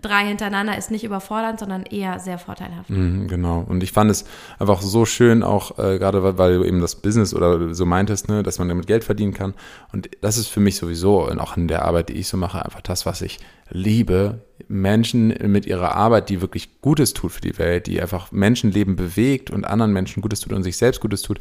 Drei 0.00 0.26
hintereinander 0.26 0.76
ist 0.76 0.90
nicht 0.90 1.04
überfordernd, 1.04 1.58
sondern 1.58 1.84
eher 1.84 2.18
sehr 2.18 2.38
vorteilhaft. 2.38 2.90
Mhm, 2.90 3.28
Genau. 3.28 3.64
Und 3.66 3.82
ich 3.82 3.92
fand 3.92 4.10
es 4.10 4.26
einfach 4.58 4.82
so 4.82 5.06
schön, 5.06 5.42
auch 5.42 5.78
äh, 5.78 5.98
gerade 5.98 6.22
weil, 6.22 6.36
weil 6.36 6.58
du 6.58 6.64
eben 6.64 6.82
das 6.82 6.96
Business 6.96 7.32
oder 7.32 7.72
so 7.72 7.86
meintest, 7.86 8.28
ne, 8.28 8.42
dass 8.42 8.58
man 8.58 8.68
damit 8.68 8.86
Geld 8.86 9.04
verdienen 9.04 9.32
kann. 9.32 9.54
Und 9.92 10.10
das 10.20 10.36
ist 10.36 10.48
für 10.48 10.60
mich 10.60 10.76
sowieso 10.76 11.26
und 11.26 11.38
auch 11.38 11.56
in 11.56 11.66
der 11.66 11.86
Arbeit, 11.86 12.10
die 12.10 12.14
ich 12.14 12.28
so 12.28 12.36
mache, 12.36 12.62
einfach 12.62 12.82
das, 12.82 13.06
was 13.06 13.22
ich 13.22 13.38
liebe. 13.70 14.42
Menschen 14.68 15.28
mit 15.52 15.66
ihrer 15.66 15.94
Arbeit, 15.94 16.28
die 16.28 16.40
wirklich 16.40 16.80
Gutes 16.80 17.12
tut 17.12 17.30
für 17.30 17.40
die 17.40 17.56
Welt, 17.58 17.86
die 17.86 18.00
einfach 18.00 18.32
Menschenleben 18.32 18.96
bewegt 18.96 19.50
und 19.50 19.64
anderen 19.64 19.92
Menschen 19.92 20.22
Gutes 20.22 20.40
tut 20.40 20.52
und 20.52 20.62
sich 20.62 20.76
selbst 20.76 21.00
Gutes 21.00 21.22
tut. 21.22 21.40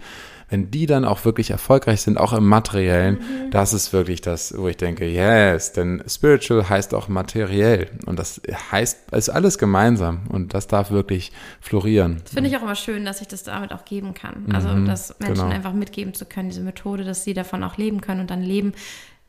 Wenn 0.50 0.69
die 0.69 0.86
dann 0.86 1.06
auch 1.06 1.25
wirklich 1.25 1.50
erfolgreich 1.50 2.01
sind, 2.01 2.19
auch 2.19 2.33
im 2.33 2.45
Materiellen, 2.45 3.50
das 3.50 3.74
ist 3.74 3.94
wirklich 3.94 4.22
das, 4.22 4.56
wo 4.56 4.68
ich 4.68 4.77
denke, 4.77 5.07
yes, 5.07 5.72
denn 5.72 6.04
spiritual 6.07 6.69
heißt 6.69 6.94
auch 6.94 7.07
materiell. 7.07 7.89
Und 8.06 8.19
das 8.19 8.42
heißt, 8.72 9.12
ist 9.12 9.30
alles 9.30 9.57
gemeinsam 9.57 10.27
und 10.30 10.54
das 10.54 10.68
darf 10.68 10.92
wirklich 10.92 11.31
florieren. 11.62 12.18
Das 12.25 12.33
finde 12.33 12.50
ich 12.50 12.57
auch 12.57 12.63
immer 12.63 12.75
schön, 12.75 13.06
dass 13.06 13.22
ich 13.22 13.27
das 13.27 13.44
damit 13.44 13.74
auch 13.74 13.86
geben 13.86 14.13
kann. 14.13 14.45
Also, 14.54 14.69
dass 14.86 15.18
Menschen 15.19 15.45
genau. 15.45 15.56
einfach 15.56 15.74
mitgeben 15.74 16.13
zu 16.13 16.25
können, 16.25 16.50
diese 16.50 16.62
Methode, 16.62 17.04
dass 17.06 17.24
sie 17.24 17.33
davon 17.33 17.63
auch 17.63 17.77
leben 17.77 18.01
können 18.01 18.22
und 18.22 18.30
dann 18.30 18.44
leben, 18.44 18.74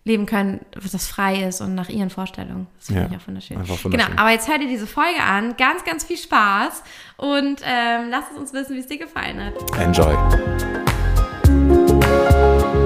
leben 0.06 0.24
können, 0.24 0.60
das 0.92 1.06
frei 1.08 1.42
ist 1.42 1.60
und 1.60 1.74
nach 1.74 1.88
ihren 1.88 2.10
Vorstellungen. 2.10 2.68
Das 2.76 2.86
finde 2.86 3.02
Ja, 3.02 3.08
ich 3.10 3.16
auch 3.20 3.26
wunderschön. 3.26 3.58
wunderschön. 3.58 3.90
Genau, 3.90 4.04
aber 4.16 4.30
jetzt 4.30 4.48
hör 4.48 4.56
dir 4.56 4.68
diese 4.68 4.86
Folge 4.86 5.20
an. 5.20 5.56
Ganz, 5.56 5.84
ganz 5.84 6.04
viel 6.04 6.16
Spaß 6.16 6.82
und 7.16 7.60
ähm, 7.64 8.08
lass 8.10 8.24
es 8.32 8.38
uns 8.38 8.52
wissen, 8.52 8.76
wie 8.76 8.80
es 8.80 8.86
dir 8.86 8.98
gefallen 8.98 9.42
hat. 9.42 9.54
Enjoy. 9.80 10.14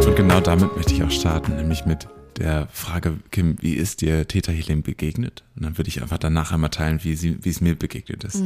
Und 0.07 0.17
genau 0.17 0.41
damit 0.41 0.75
möchte 0.77 0.95
ich 0.95 1.03
auch 1.05 1.11
starten, 1.11 1.57
nämlich 1.57 1.85
mit 1.85 2.09
der 2.39 2.69
Frage, 2.73 3.19
Kim, 3.31 3.57
wie 3.61 3.75
ist 3.75 4.01
dir 4.01 4.27
Theta 4.27 4.51
Healing 4.51 4.83
begegnet? 4.83 5.45
Und 5.57 5.65
dann 5.65 5.77
würde 5.77 5.89
ich 5.89 6.01
einfach 6.01 6.17
danach 6.19 6.53
einmal 6.53 6.71
teilen, 6.71 7.05
wie, 7.05 7.15
sie, 7.17 7.45
wie 7.45 7.51
es 7.51 7.61
mir 7.61 7.75
begegnet 7.79 8.25
ist. 8.25 8.43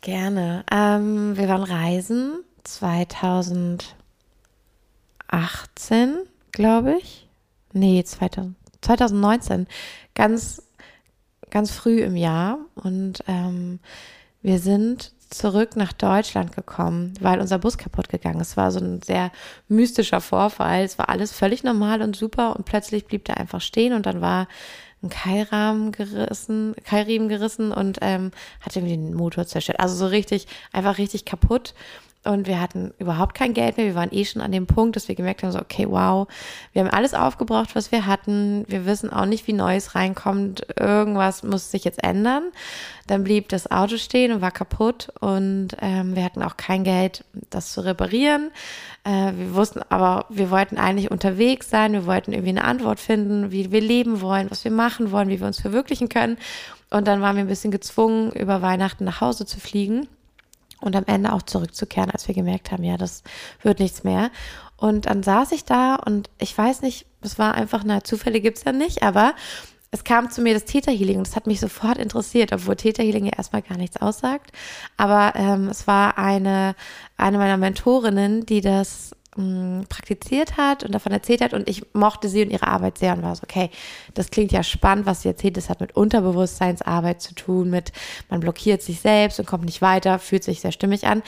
Gerne. 0.00 0.64
Ähm, 0.72 1.36
wir 1.36 1.46
waren 1.48 1.62
reisen 1.62 2.42
2018, 2.64 3.90
glaube 6.52 6.96
ich. 6.98 7.26
Nee, 7.72 8.02
2000, 8.04 8.56
2019. 8.82 9.66
Ganz, 10.14 10.62
ganz 11.50 11.70
früh 11.70 12.02
im 12.02 12.16
Jahr. 12.16 12.58
Und 12.74 13.22
ähm, 13.26 13.80
wir 14.42 14.58
sind 14.58 15.12
zurück 15.30 15.76
nach 15.76 15.92
Deutschland 15.92 16.54
gekommen, 16.54 17.14
weil 17.20 17.40
unser 17.40 17.58
Bus 17.58 17.78
kaputt 17.78 18.08
gegangen 18.08 18.40
ist. 18.40 18.50
Es 18.50 18.56
war 18.56 18.72
so 18.72 18.80
ein 18.80 19.00
sehr 19.00 19.30
mystischer 19.68 20.20
Vorfall. 20.20 20.82
Es 20.82 20.98
war 20.98 21.08
alles 21.08 21.32
völlig 21.32 21.62
normal 21.62 22.02
und 22.02 22.16
super 22.16 22.56
und 22.56 22.64
plötzlich 22.64 23.06
blieb 23.06 23.24
der 23.24 23.36
einfach 23.36 23.60
stehen 23.60 23.92
und 23.92 24.06
dann 24.06 24.20
war 24.20 24.48
ein 25.02 25.08
Keilrahmen 25.08 25.92
gerissen, 25.92 26.74
Keilriemen 26.84 27.28
gerissen 27.28 27.72
und 27.72 27.98
ähm, 28.02 28.32
hat 28.60 28.76
irgendwie 28.76 28.96
den 28.96 29.14
Motor 29.14 29.46
zerstört. 29.46 29.80
Also 29.80 29.94
so 29.94 30.06
richtig, 30.06 30.46
einfach 30.72 30.98
richtig 30.98 31.24
kaputt. 31.24 31.74
Und 32.22 32.46
wir 32.46 32.60
hatten 32.60 32.92
überhaupt 32.98 33.34
kein 33.34 33.54
Geld 33.54 33.78
mehr. 33.78 33.86
Wir 33.86 33.94
waren 33.94 34.12
eh 34.12 34.26
schon 34.26 34.42
an 34.42 34.52
dem 34.52 34.66
Punkt, 34.66 34.94
dass 34.94 35.08
wir 35.08 35.14
gemerkt 35.14 35.42
haben, 35.42 35.52
so, 35.52 35.58
okay, 35.58 35.86
wow, 35.88 36.28
wir 36.74 36.82
haben 36.82 36.90
alles 36.90 37.14
aufgebraucht, 37.14 37.74
was 37.74 37.92
wir 37.92 38.04
hatten. 38.04 38.66
Wir 38.68 38.84
wissen 38.84 39.10
auch 39.10 39.24
nicht, 39.24 39.46
wie 39.46 39.54
Neues 39.54 39.94
reinkommt. 39.94 40.66
Irgendwas 40.78 41.42
muss 41.42 41.70
sich 41.70 41.84
jetzt 41.84 42.04
ändern. 42.04 42.52
Dann 43.06 43.24
blieb 43.24 43.48
das 43.48 43.70
Auto 43.70 43.96
stehen 43.96 44.32
und 44.32 44.42
war 44.42 44.50
kaputt. 44.50 45.08
Und 45.20 45.68
ähm, 45.80 46.14
wir 46.14 46.22
hatten 46.22 46.42
auch 46.42 46.58
kein 46.58 46.84
Geld, 46.84 47.24
das 47.48 47.72
zu 47.72 47.80
reparieren. 47.80 48.50
Äh, 49.04 49.32
wir 49.34 49.54
wussten 49.54 49.80
aber, 49.88 50.26
wir 50.28 50.50
wollten 50.50 50.76
eigentlich 50.76 51.10
unterwegs 51.10 51.70
sein. 51.70 51.94
Wir 51.94 52.04
wollten 52.04 52.32
irgendwie 52.32 52.50
eine 52.50 52.64
Antwort 52.64 53.00
finden, 53.00 53.50
wie 53.50 53.72
wir 53.72 53.80
leben 53.80 54.20
wollen, 54.20 54.50
was 54.50 54.62
wir 54.62 54.72
machen 54.72 55.10
wollen, 55.10 55.30
wie 55.30 55.40
wir 55.40 55.46
uns 55.46 55.60
verwirklichen 55.60 56.10
können. 56.10 56.36
Und 56.90 57.08
dann 57.08 57.22
waren 57.22 57.36
wir 57.36 57.44
ein 57.44 57.48
bisschen 57.48 57.70
gezwungen, 57.70 58.30
über 58.32 58.60
Weihnachten 58.60 59.04
nach 59.04 59.22
Hause 59.22 59.46
zu 59.46 59.58
fliegen 59.58 60.06
und 60.80 60.96
am 60.96 61.04
Ende 61.06 61.32
auch 61.32 61.42
zurückzukehren, 61.42 62.10
als 62.10 62.28
wir 62.28 62.34
gemerkt 62.34 62.72
haben, 62.72 62.84
ja, 62.84 62.96
das 62.96 63.22
wird 63.62 63.80
nichts 63.80 64.04
mehr. 64.04 64.30
Und 64.76 65.06
dann 65.06 65.22
saß 65.22 65.52
ich 65.52 65.64
da 65.64 65.96
und 65.96 66.30
ich 66.38 66.56
weiß 66.56 66.82
nicht, 66.82 67.06
es 67.20 67.38
war 67.38 67.54
einfach, 67.54 67.82
na, 67.84 68.02
Zufälle 68.02 68.40
gibt's 68.40 68.64
ja 68.64 68.72
nicht, 68.72 69.02
aber 69.02 69.34
es 69.90 70.04
kam 70.04 70.30
zu 70.30 70.40
mir 70.40 70.54
das 70.54 70.64
Theta 70.64 70.90
Healing 70.92 71.18
und 71.18 71.26
das 71.26 71.36
hat 71.36 71.46
mich 71.46 71.60
sofort 71.60 71.98
interessiert, 71.98 72.52
obwohl 72.52 72.76
Theta 72.76 73.02
Healing 73.02 73.26
ja 73.26 73.32
erstmal 73.36 73.62
gar 73.62 73.76
nichts 73.76 73.96
aussagt. 73.96 74.52
Aber 74.96 75.32
ähm, 75.34 75.68
es 75.68 75.86
war 75.86 76.16
eine, 76.16 76.76
eine 77.16 77.38
meiner 77.38 77.56
Mentorinnen, 77.56 78.46
die 78.46 78.60
das 78.60 79.10
mh, 79.36 79.84
praktiziert 79.88 80.56
hat 80.56 80.84
und 80.84 80.94
davon 80.94 81.12
erzählt 81.12 81.40
hat. 81.40 81.54
Und 81.54 81.68
ich 81.68 81.82
mochte 81.92 82.28
sie 82.28 82.42
und 82.42 82.50
ihre 82.50 82.66
Arbeit 82.66 82.98
sehr 82.98 83.14
und 83.14 83.22
war 83.22 83.36
so, 83.36 83.42
okay, 83.44 83.70
das 84.14 84.30
klingt 84.30 84.52
ja 84.52 84.62
spannend, 84.62 85.06
was 85.06 85.22
sie 85.22 85.28
erzählt, 85.28 85.56
das 85.56 85.68
hat 85.68 85.80
mit 85.80 85.96
Unterbewusstseinsarbeit 85.96 87.20
zu 87.20 87.34
tun, 87.34 87.70
mit 87.70 87.92
man 88.28 88.40
blockiert 88.40 88.82
sich 88.82 89.00
selbst 89.00 89.38
und 89.38 89.46
kommt 89.46 89.64
nicht 89.64 89.82
weiter, 89.82 90.18
fühlt 90.18 90.44
sich 90.44 90.60
sehr 90.60 90.72
stimmig 90.72 91.06
an 91.06 91.22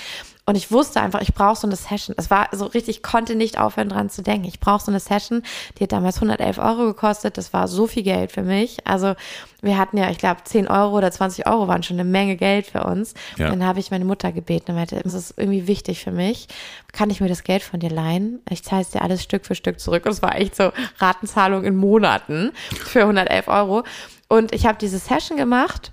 Und 0.45 0.57
ich 0.57 0.73
wusste 0.73 1.01
einfach, 1.01 1.21
ich 1.21 1.35
brauche 1.35 1.57
so 1.57 1.69
eine 1.69 1.77
Session. 1.77 2.17
Es 2.19 2.29
war 2.29 2.49
so 2.51 2.67
richtig, 2.67 2.97
ich 2.97 3.03
konnte 3.03 3.37
nicht 3.37 3.61
aufhören 3.61 3.89
dran 3.89 4.11
zu 4.11 4.23
denken. 4.23 4.49
Ich 4.49 4.59
brauche 4.59 4.83
so 4.83 4.91
eine 4.91 4.99
Session, 4.99 5.43
die 5.79 5.85
hat 5.85 5.93
damals 5.93 6.17
111 6.17 6.59
Euro 6.59 6.87
gekostet. 6.87 7.39
Das 7.39 7.53
war 7.53 7.69
so 7.69 7.87
viel 7.87 8.03
Geld 8.03 8.33
für 8.33 8.43
mich. 8.43 8.79
Also 8.85 9.15
wir 9.61 9.79
hatten 9.79 9.99
ja, 9.99 10.11
ich 10.11 10.19
glaube, 10.19 10.43
10 10.43 10.67
Euro 10.67 10.99
oder 10.99 11.13
20 11.13 11.47
Euro 11.47 11.69
waren 11.69 11.85
schon 11.85 12.01
eine 12.01 12.09
Menge 12.09 12.37
Geld 12.37 12.67
für 12.67 12.83
uns. 12.83 13.15
Ja. 13.37 13.51
Dann 13.51 13.65
habe 13.65 13.79
ich 13.79 13.93
meine 13.93 14.05
Mutter 14.05 14.33
gebeten 14.33 14.73
und 14.73 14.79
meinte, 14.79 15.01
das 15.01 15.15
ist 15.15 15.35
irgendwie 15.37 15.69
wichtig 15.69 16.03
für 16.03 16.11
mich. 16.11 16.49
Kann 16.93 17.11
ich 17.11 17.21
mir 17.21 17.29
das 17.29 17.45
Geld 17.45 17.63
von 17.63 17.79
dir 17.79 17.91
leihen? 17.91 18.41
Ich 18.51 18.65
zahle 18.65 18.83
es 18.83 18.91
dir 18.91 19.03
alles 19.03 19.23
Stück 19.23 19.47
für 19.47 19.55
Stück 19.55 19.79
zurück. 19.79 20.07
Und 20.07 20.13
es 20.13 20.23
war 20.23 20.37
echt 20.37 20.57
so 20.57 20.73
Ratenzahlung 20.99 21.63
in 21.63 21.77
Monaten 21.77 22.51
für 22.85 23.03
111 23.03 23.47
Euro. 23.47 23.85
Und 24.29 24.53
ich 24.53 24.67
habe 24.67 24.79
diese 24.79 24.99
Session 24.99 25.37
gemacht 25.37 25.93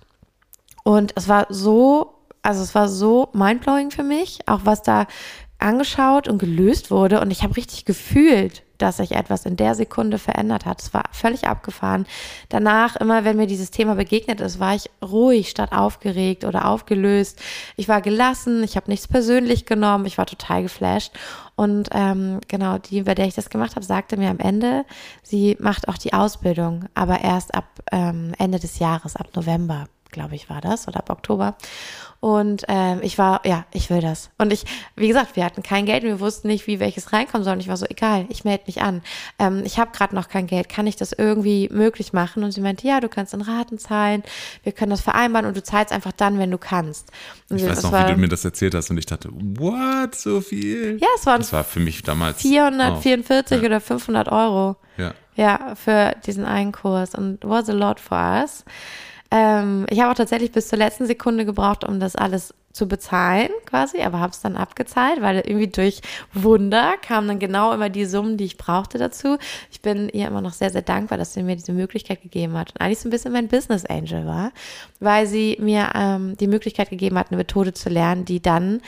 und 0.83 1.11
es 1.15 1.27
war 1.27 1.45
so, 1.49 2.18
also 2.41 2.63
es 2.63 2.75
war 2.75 2.87
so 2.87 3.29
mindblowing 3.33 3.91
für 3.91 4.03
mich, 4.03 4.39
auch 4.47 4.61
was 4.63 4.81
da 4.81 5.07
angeschaut 5.59 6.27
und 6.27 6.39
gelöst 6.39 6.89
wurde. 6.89 7.19
Und 7.19 7.31
ich 7.31 7.43
habe 7.43 7.57
richtig 7.57 7.85
gefühlt, 7.85 8.63
dass 8.77 8.97
sich 8.97 9.11
etwas 9.11 9.45
in 9.45 9.57
der 9.57 9.75
Sekunde 9.75 10.17
verändert 10.17 10.65
hat. 10.65 10.81
Es 10.81 10.93
war 10.93 11.03
völlig 11.11 11.47
abgefahren. 11.47 12.07
Danach, 12.47 12.95
immer 12.95 13.25
wenn 13.25 13.35
mir 13.35 13.45
dieses 13.45 13.71
Thema 13.71 13.95
begegnet 13.95 14.39
ist, 14.39 14.59
war 14.59 14.73
ich 14.73 14.89
ruhig 15.03 15.49
statt 15.49 15.73
aufgeregt 15.73 16.45
oder 16.45 16.65
aufgelöst. 16.65 17.41
Ich 17.75 17.89
war 17.89 18.01
gelassen, 18.01 18.63
ich 18.63 18.77
habe 18.77 18.89
nichts 18.89 19.07
persönlich 19.07 19.65
genommen, 19.65 20.05
ich 20.05 20.17
war 20.17 20.25
total 20.25 20.63
geflasht. 20.63 21.11
Und 21.57 21.89
ähm, 21.91 22.39
genau, 22.47 22.77
die, 22.77 23.03
bei 23.03 23.15
der 23.15 23.27
ich 23.27 23.35
das 23.35 23.49
gemacht 23.49 23.75
habe, 23.75 23.85
sagte 23.85 24.15
mir 24.15 24.29
am 24.29 24.39
Ende, 24.39 24.85
sie 25.23 25.57
macht 25.59 25.89
auch 25.89 25.97
die 25.97 26.13
Ausbildung, 26.13 26.85
aber 26.93 27.19
erst 27.19 27.53
ab 27.53 27.65
ähm, 27.91 28.33
Ende 28.37 28.59
des 28.59 28.79
Jahres, 28.79 29.17
ab 29.17 29.27
November 29.35 29.87
glaube 30.11 30.35
ich, 30.35 30.49
war 30.49 30.61
das, 30.61 30.87
oder 30.87 30.99
ab 30.99 31.09
Oktober. 31.09 31.55
Und 32.21 32.63
ähm, 32.67 32.99
ich 33.01 33.17
war, 33.17 33.39
ja, 33.45 33.63
ich 33.71 33.89
will 33.89 34.01
das. 34.01 34.29
Und 34.37 34.51
ich, 34.51 34.65
wie 34.97 35.07
gesagt, 35.07 35.37
wir 35.37 35.45
hatten 35.45 35.63
kein 35.63 35.85
Geld 35.85 36.03
und 36.03 36.09
wir 36.09 36.19
wussten 36.19 36.49
nicht, 36.49 36.67
wie 36.67 36.81
welches 36.81 37.13
reinkommen 37.13 37.45
soll. 37.45 37.53
Und 37.53 37.59
ich 37.61 37.69
war 37.69 37.77
so, 37.77 37.85
egal, 37.85 38.25
ich 38.27 38.43
melde 38.43 38.65
mich 38.67 38.81
an. 38.81 39.01
Ähm, 39.39 39.61
ich 39.63 39.79
habe 39.79 39.91
gerade 39.93 40.13
noch 40.13 40.27
kein 40.27 40.45
Geld, 40.45 40.67
kann 40.67 40.85
ich 40.85 40.97
das 40.97 41.13
irgendwie 41.13 41.69
möglich 41.71 42.11
machen? 42.11 42.43
Und 42.43 42.51
sie 42.51 42.59
meinte, 42.59 42.85
ja, 42.85 42.99
du 42.99 43.07
kannst 43.07 43.33
in 43.33 43.39
Raten 43.39 43.77
zahlen, 43.79 44.23
wir 44.63 44.73
können 44.73 44.89
das 44.89 44.99
vereinbaren 44.99 45.45
und 45.45 45.55
du 45.55 45.63
zahlst 45.63 45.93
einfach 45.93 46.11
dann, 46.11 46.39
wenn 46.39 46.51
du 46.51 46.57
kannst. 46.57 47.09
Und 47.49 47.55
Ich 47.61 47.65
weiß 47.65 47.83
noch, 47.83 47.93
war, 47.93 48.09
wie 48.09 48.13
du 48.15 48.19
mir 48.19 48.27
das 48.27 48.43
erzählt 48.43 48.75
hast 48.75 48.89
und 48.89 48.97
ich 48.97 49.05
dachte, 49.05 49.29
what, 49.31 50.13
so 50.13 50.41
viel? 50.41 50.97
Ja, 50.99 51.07
es 51.15 51.25
waren 51.25 51.39
Das 51.39 51.53
war 51.53 51.63
für 51.63 51.79
mich 51.79 52.03
damals. 52.03 52.41
444 52.41 53.61
Oh, 53.61 53.65
oder 53.65 53.79
500 53.79 54.27
Euro. 54.29 54.75
ja. 54.97 55.13
Ja, 55.35 55.73
für 55.75 56.17
diesen 56.25 56.43
einen 56.43 56.73
Kurs 56.73 57.15
und 57.15 57.37
was 57.45 57.69
a 57.69 57.71
lot 57.71 58.01
for 58.01 58.17
us. 58.17 58.65
Ähm, 59.31 59.85
ich 59.89 59.99
habe 59.99 60.11
auch 60.11 60.15
tatsächlich 60.15 60.51
bis 60.51 60.69
zur 60.69 60.79
letzten 60.79 61.05
Sekunde 61.05 61.45
gebraucht, 61.45 61.83
um 61.83 61.99
das 61.99 62.15
alles 62.15 62.53
zu 62.71 62.87
bezahlen, 62.87 63.49
quasi, 63.65 64.01
aber 64.01 64.19
habe 64.19 64.31
es 64.31 64.41
dann 64.41 64.55
abgezahlt, 64.55 65.21
weil 65.21 65.37
irgendwie 65.37 65.67
durch 65.67 66.01
Wunder 66.33 66.95
kamen 67.01 67.27
dann 67.27 67.39
genau 67.39 67.73
immer 67.73 67.89
die 67.89 68.05
Summen, 68.05 68.37
die 68.37 68.45
ich 68.45 68.57
brauchte 68.57 68.97
dazu. 68.97 69.37
Ich 69.71 69.81
bin 69.81 70.07
ihr 70.09 70.27
immer 70.27 70.41
noch 70.41 70.53
sehr, 70.53 70.69
sehr 70.69 70.83
dankbar, 70.83 71.17
dass 71.17 71.33
sie 71.33 71.43
mir 71.43 71.55
diese 71.55 71.73
Möglichkeit 71.73 72.21
gegeben 72.21 72.53
hat 72.57 72.71
und 72.71 72.81
eigentlich 72.81 72.99
so 72.99 73.07
ein 73.07 73.11
bisschen 73.11 73.33
mein 73.33 73.47
Business 73.47 73.85
Angel 73.85 74.25
war, 74.25 74.51
weil 74.99 75.25
sie 75.25 75.57
mir 75.59 75.89
ähm, 75.95 76.37
die 76.37 76.47
Möglichkeit 76.47 76.89
gegeben 76.89 77.17
hat, 77.17 77.29
eine 77.29 77.37
Methode 77.37 77.73
zu 77.73 77.89
lernen, 77.89 78.25
die 78.25 78.41
dann 78.41 78.81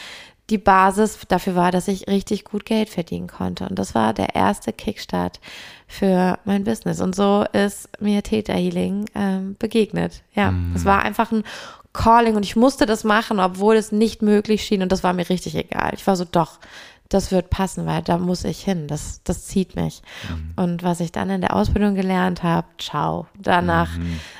die 0.51 0.57
Basis 0.57 1.17
dafür 1.27 1.55
war, 1.55 1.71
dass 1.71 1.87
ich 1.87 2.07
richtig 2.07 2.43
gut 2.43 2.65
Geld 2.65 2.89
verdienen 2.89 3.27
konnte. 3.27 3.67
Und 3.67 3.79
das 3.79 3.95
war 3.95 4.13
der 4.13 4.35
erste 4.35 4.73
Kickstart 4.73 5.39
für 5.87 6.37
mein 6.45 6.63
Business. 6.65 6.99
Und 6.99 7.15
so 7.15 7.45
ist 7.53 7.89
mir 8.01 8.21
Theta 8.21 8.53
Healing 8.53 9.05
ähm, 9.15 9.55
begegnet. 9.57 10.21
Ja, 10.35 10.53
es 10.75 10.85
war 10.85 11.03
einfach 11.03 11.31
ein 11.31 11.43
Calling 11.93 12.35
und 12.35 12.43
ich 12.43 12.55
musste 12.55 12.85
das 12.85 13.03
machen, 13.03 13.39
obwohl 13.39 13.75
es 13.75 13.91
nicht 13.91 14.21
möglich 14.21 14.63
schien. 14.63 14.81
Und 14.81 14.91
das 14.91 15.03
war 15.03 15.13
mir 15.13 15.29
richtig 15.29 15.55
egal. 15.55 15.91
Ich 15.93 16.05
war 16.05 16.15
so, 16.15 16.25
doch, 16.25 16.59
das 17.13 17.31
wird 17.31 17.49
passen, 17.49 17.85
weil 17.85 18.01
da 18.01 18.17
muss 18.17 18.45
ich 18.45 18.63
hin. 18.63 18.87
Das, 18.87 19.21
das 19.23 19.45
zieht 19.45 19.75
mich. 19.75 20.01
Und 20.55 20.81
was 20.81 21.01
ich 21.01 21.11
dann 21.11 21.29
in 21.29 21.41
der 21.41 21.55
Ausbildung 21.55 21.93
gelernt 21.93 22.41
habe, 22.41 22.67
ciao. 22.77 23.27
Danach 23.37 23.89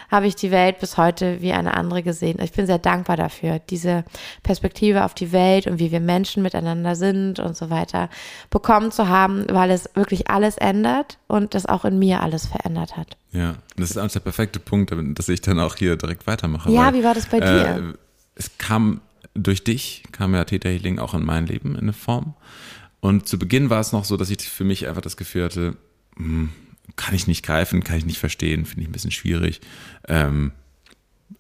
habe 0.10 0.28
ich 0.28 0.36
die 0.36 0.52
Welt 0.52 0.80
bis 0.80 0.98
heute 0.98 1.42
wie 1.42 1.52
eine 1.52 1.74
andere 1.74 2.02
gesehen. 2.02 2.40
Ich 2.42 2.54
bin 2.54 2.66
sehr 2.66 2.80
dankbar 2.80 3.18
dafür, 3.18 3.60
diese 3.60 4.06
Perspektive 4.44 5.04
auf 5.04 5.14
die 5.14 5.32
Welt 5.34 5.68
und 5.68 5.80
wie 5.80 5.92
wir 5.92 6.00
Menschen 6.00 6.44
miteinander 6.44 6.96
sind 6.96 7.40
und 7.40 7.58
so 7.58 7.70
weiter 7.70 8.10
bekommen 8.50 8.92
zu 8.92 9.10
haben, 9.10 9.46
weil 9.50 9.70
es 9.72 9.90
wirklich 9.94 10.30
alles 10.30 10.58
ändert 10.58 11.18
und 11.28 11.54
das 11.54 11.66
auch 11.66 11.84
in 11.84 12.00
mir 12.00 12.22
alles 12.22 12.48
verändert 12.48 12.96
hat. 12.96 13.18
Ja, 13.32 13.56
das 13.76 13.92
ist 13.92 13.98
auch 13.98 14.08
der 14.08 14.20
perfekte 14.22 14.60
Punkt, 14.60 14.94
dass 15.18 15.30
ich 15.30 15.42
dann 15.42 15.60
auch 15.60 15.76
hier 15.76 15.98
direkt 15.98 16.26
weitermache. 16.28 16.72
Ja, 16.72 16.88
weil, 16.88 16.96
wie 16.96 17.04
war 17.04 17.14
das 17.14 17.26
bei 17.28 17.40
dir? 17.40 17.94
Äh, 17.94 17.98
es 18.36 18.58
kam 18.58 19.02
durch 19.34 19.64
dich, 19.64 20.04
kam 20.12 20.34
ja 20.34 20.44
Theta 20.44 20.70
Healing 20.70 21.00
auch 21.00 21.14
in 21.14 21.26
mein 21.26 21.48
Leben 21.48 21.76
in 21.76 21.82
eine 21.82 21.94
Form. 21.94 22.36
Und 23.00 23.28
zu 23.28 23.40
Beginn 23.40 23.70
war 23.70 23.80
es 23.80 23.92
noch 23.92 24.06
so, 24.06 24.18
dass 24.18 24.30
ich 24.30 24.42
für 24.42 24.64
mich 24.64 24.88
einfach 24.88 25.02
das 25.02 25.18
Gefühl 25.18 25.46
hatte, 25.46 25.78
hm, 26.18 26.50
kann 26.96 27.16
ich 27.16 27.28
nicht 27.28 27.44
greifen, 27.44 27.84
kann 27.84 27.98
ich 27.98 28.06
nicht 28.06 28.20
verstehen, 28.20 28.66
finde 28.66 28.84
ich 28.84 28.90
ein 28.90 28.92
bisschen 28.92 29.12
schwierig. 29.12 29.62
Ähm, 30.08 30.52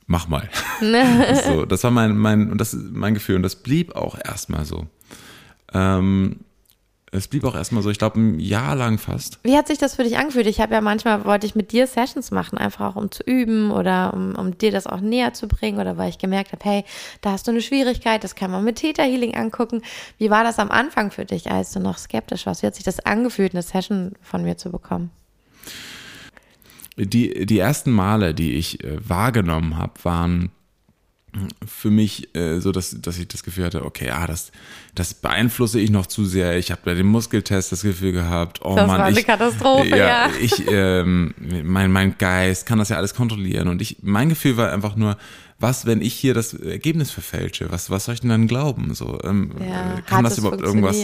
mach 0.07 0.27
mal. 0.27 0.49
so, 1.45 1.65
das 1.65 1.83
war 1.83 1.91
mein, 1.91 2.17
mein, 2.17 2.51
und 2.51 2.57
das 2.57 2.73
ist 2.73 2.91
mein 2.91 3.13
Gefühl. 3.13 3.35
Und 3.35 3.43
das 3.43 3.55
blieb 3.57 3.95
auch 3.95 4.17
erstmal 4.23 4.65
so. 4.65 4.87
Ähm, 5.73 6.39
es 7.13 7.27
blieb 7.27 7.43
auch 7.43 7.55
erstmal 7.55 7.83
so, 7.83 7.89
ich 7.89 7.97
glaube, 7.97 8.19
ein 8.19 8.39
Jahr 8.39 8.73
lang 8.73 8.97
fast. 8.97 9.39
Wie 9.43 9.57
hat 9.57 9.67
sich 9.67 9.77
das 9.77 9.95
für 9.95 10.03
dich 10.03 10.17
angefühlt? 10.17 10.47
Ich 10.47 10.61
habe 10.61 10.73
ja 10.73 10.79
manchmal, 10.79 11.25
wollte 11.25 11.45
ich 11.45 11.55
mit 11.55 11.73
dir 11.73 11.85
Sessions 11.85 12.31
machen, 12.31 12.57
einfach 12.57 12.85
auch 12.85 12.95
um 12.95 13.11
zu 13.11 13.21
üben 13.23 13.71
oder 13.71 14.13
um, 14.13 14.35
um 14.35 14.57
dir 14.57 14.71
das 14.71 14.87
auch 14.87 15.01
näher 15.01 15.33
zu 15.33 15.49
bringen 15.49 15.79
oder 15.79 15.97
weil 15.97 16.09
ich 16.09 16.19
gemerkt 16.19 16.53
habe, 16.53 16.63
hey, 16.63 16.85
da 17.19 17.31
hast 17.31 17.47
du 17.47 17.51
eine 17.51 17.61
Schwierigkeit, 17.61 18.23
das 18.23 18.35
kann 18.35 18.49
man 18.49 18.63
mit 18.63 18.77
Theta 18.77 19.03
Healing 19.03 19.35
angucken. 19.35 19.81
Wie 20.19 20.29
war 20.29 20.45
das 20.45 20.57
am 20.57 20.71
Anfang 20.71 21.11
für 21.11 21.25
dich, 21.25 21.51
als 21.51 21.73
du 21.73 21.81
noch 21.81 21.97
skeptisch 21.97 22.45
warst? 22.45 22.63
Wie 22.63 22.67
hat 22.67 22.75
sich 22.75 22.85
das 22.85 23.01
angefühlt, 23.01 23.53
eine 23.53 23.61
Session 23.61 24.13
von 24.21 24.43
mir 24.43 24.55
zu 24.57 24.71
bekommen? 24.71 25.11
Die, 26.95 27.45
die 27.45 27.59
ersten 27.59 27.91
Male, 27.91 28.33
die 28.33 28.53
ich 28.53 28.83
äh, 28.83 28.97
wahrgenommen 29.07 29.77
habe, 29.77 29.93
waren 30.03 30.51
für 31.65 31.89
mich 31.89 32.35
äh, 32.35 32.59
so, 32.59 32.71
dass, 32.71 32.99
dass 33.01 33.17
ich 33.17 33.27
das 33.27 33.43
Gefühl 33.43 33.65
hatte, 33.65 33.85
okay, 33.85 34.09
ah, 34.09 34.27
das, 34.27 34.51
das 34.95 35.13
beeinflusse 35.13 35.79
ich 35.79 35.89
noch 35.89 36.05
zu 36.05 36.25
sehr. 36.25 36.57
Ich 36.57 36.71
habe 36.71 36.81
bei 36.83 36.93
dem 36.93 37.07
Muskeltest 37.07 37.71
das 37.71 37.83
Gefühl 37.83 38.11
gehabt, 38.11 38.59
oh 38.63 38.75
Das 38.75 38.87
Mann, 38.87 38.99
war 38.99 39.05
eine 39.05 39.19
ich, 39.19 39.25
Katastrophe, 39.25 39.87
ja. 39.87 40.29
Ich, 40.41 40.63
ähm, 40.67 41.33
mein, 41.63 41.91
mein 41.91 42.17
Geist 42.17 42.65
kann 42.65 42.79
das 42.79 42.89
ja 42.89 42.97
alles 42.97 43.13
kontrollieren. 43.13 43.69
Und 43.69 43.81
ich, 43.81 43.97
mein 44.01 44.29
Gefühl 44.29 44.57
war 44.57 44.71
einfach 44.71 44.95
nur, 44.95 45.17
was, 45.57 45.85
wenn 45.85 46.01
ich 46.01 46.13
hier 46.15 46.33
das 46.33 46.53
Ergebnis 46.53 47.11
verfälsche? 47.11 47.71
Was, 47.71 47.89
was 47.89 48.05
soll 48.05 48.15
ich 48.15 48.21
denn 48.21 48.29
dann 48.29 48.47
glauben? 48.47 48.93
So, 48.93 49.19
ähm, 49.23 49.51
Ja, 49.59 49.97
äh, 49.97 50.01
kann 50.01 50.23
das 50.23 50.37
überhaupt 50.37 50.61
irgendwas, 50.61 50.97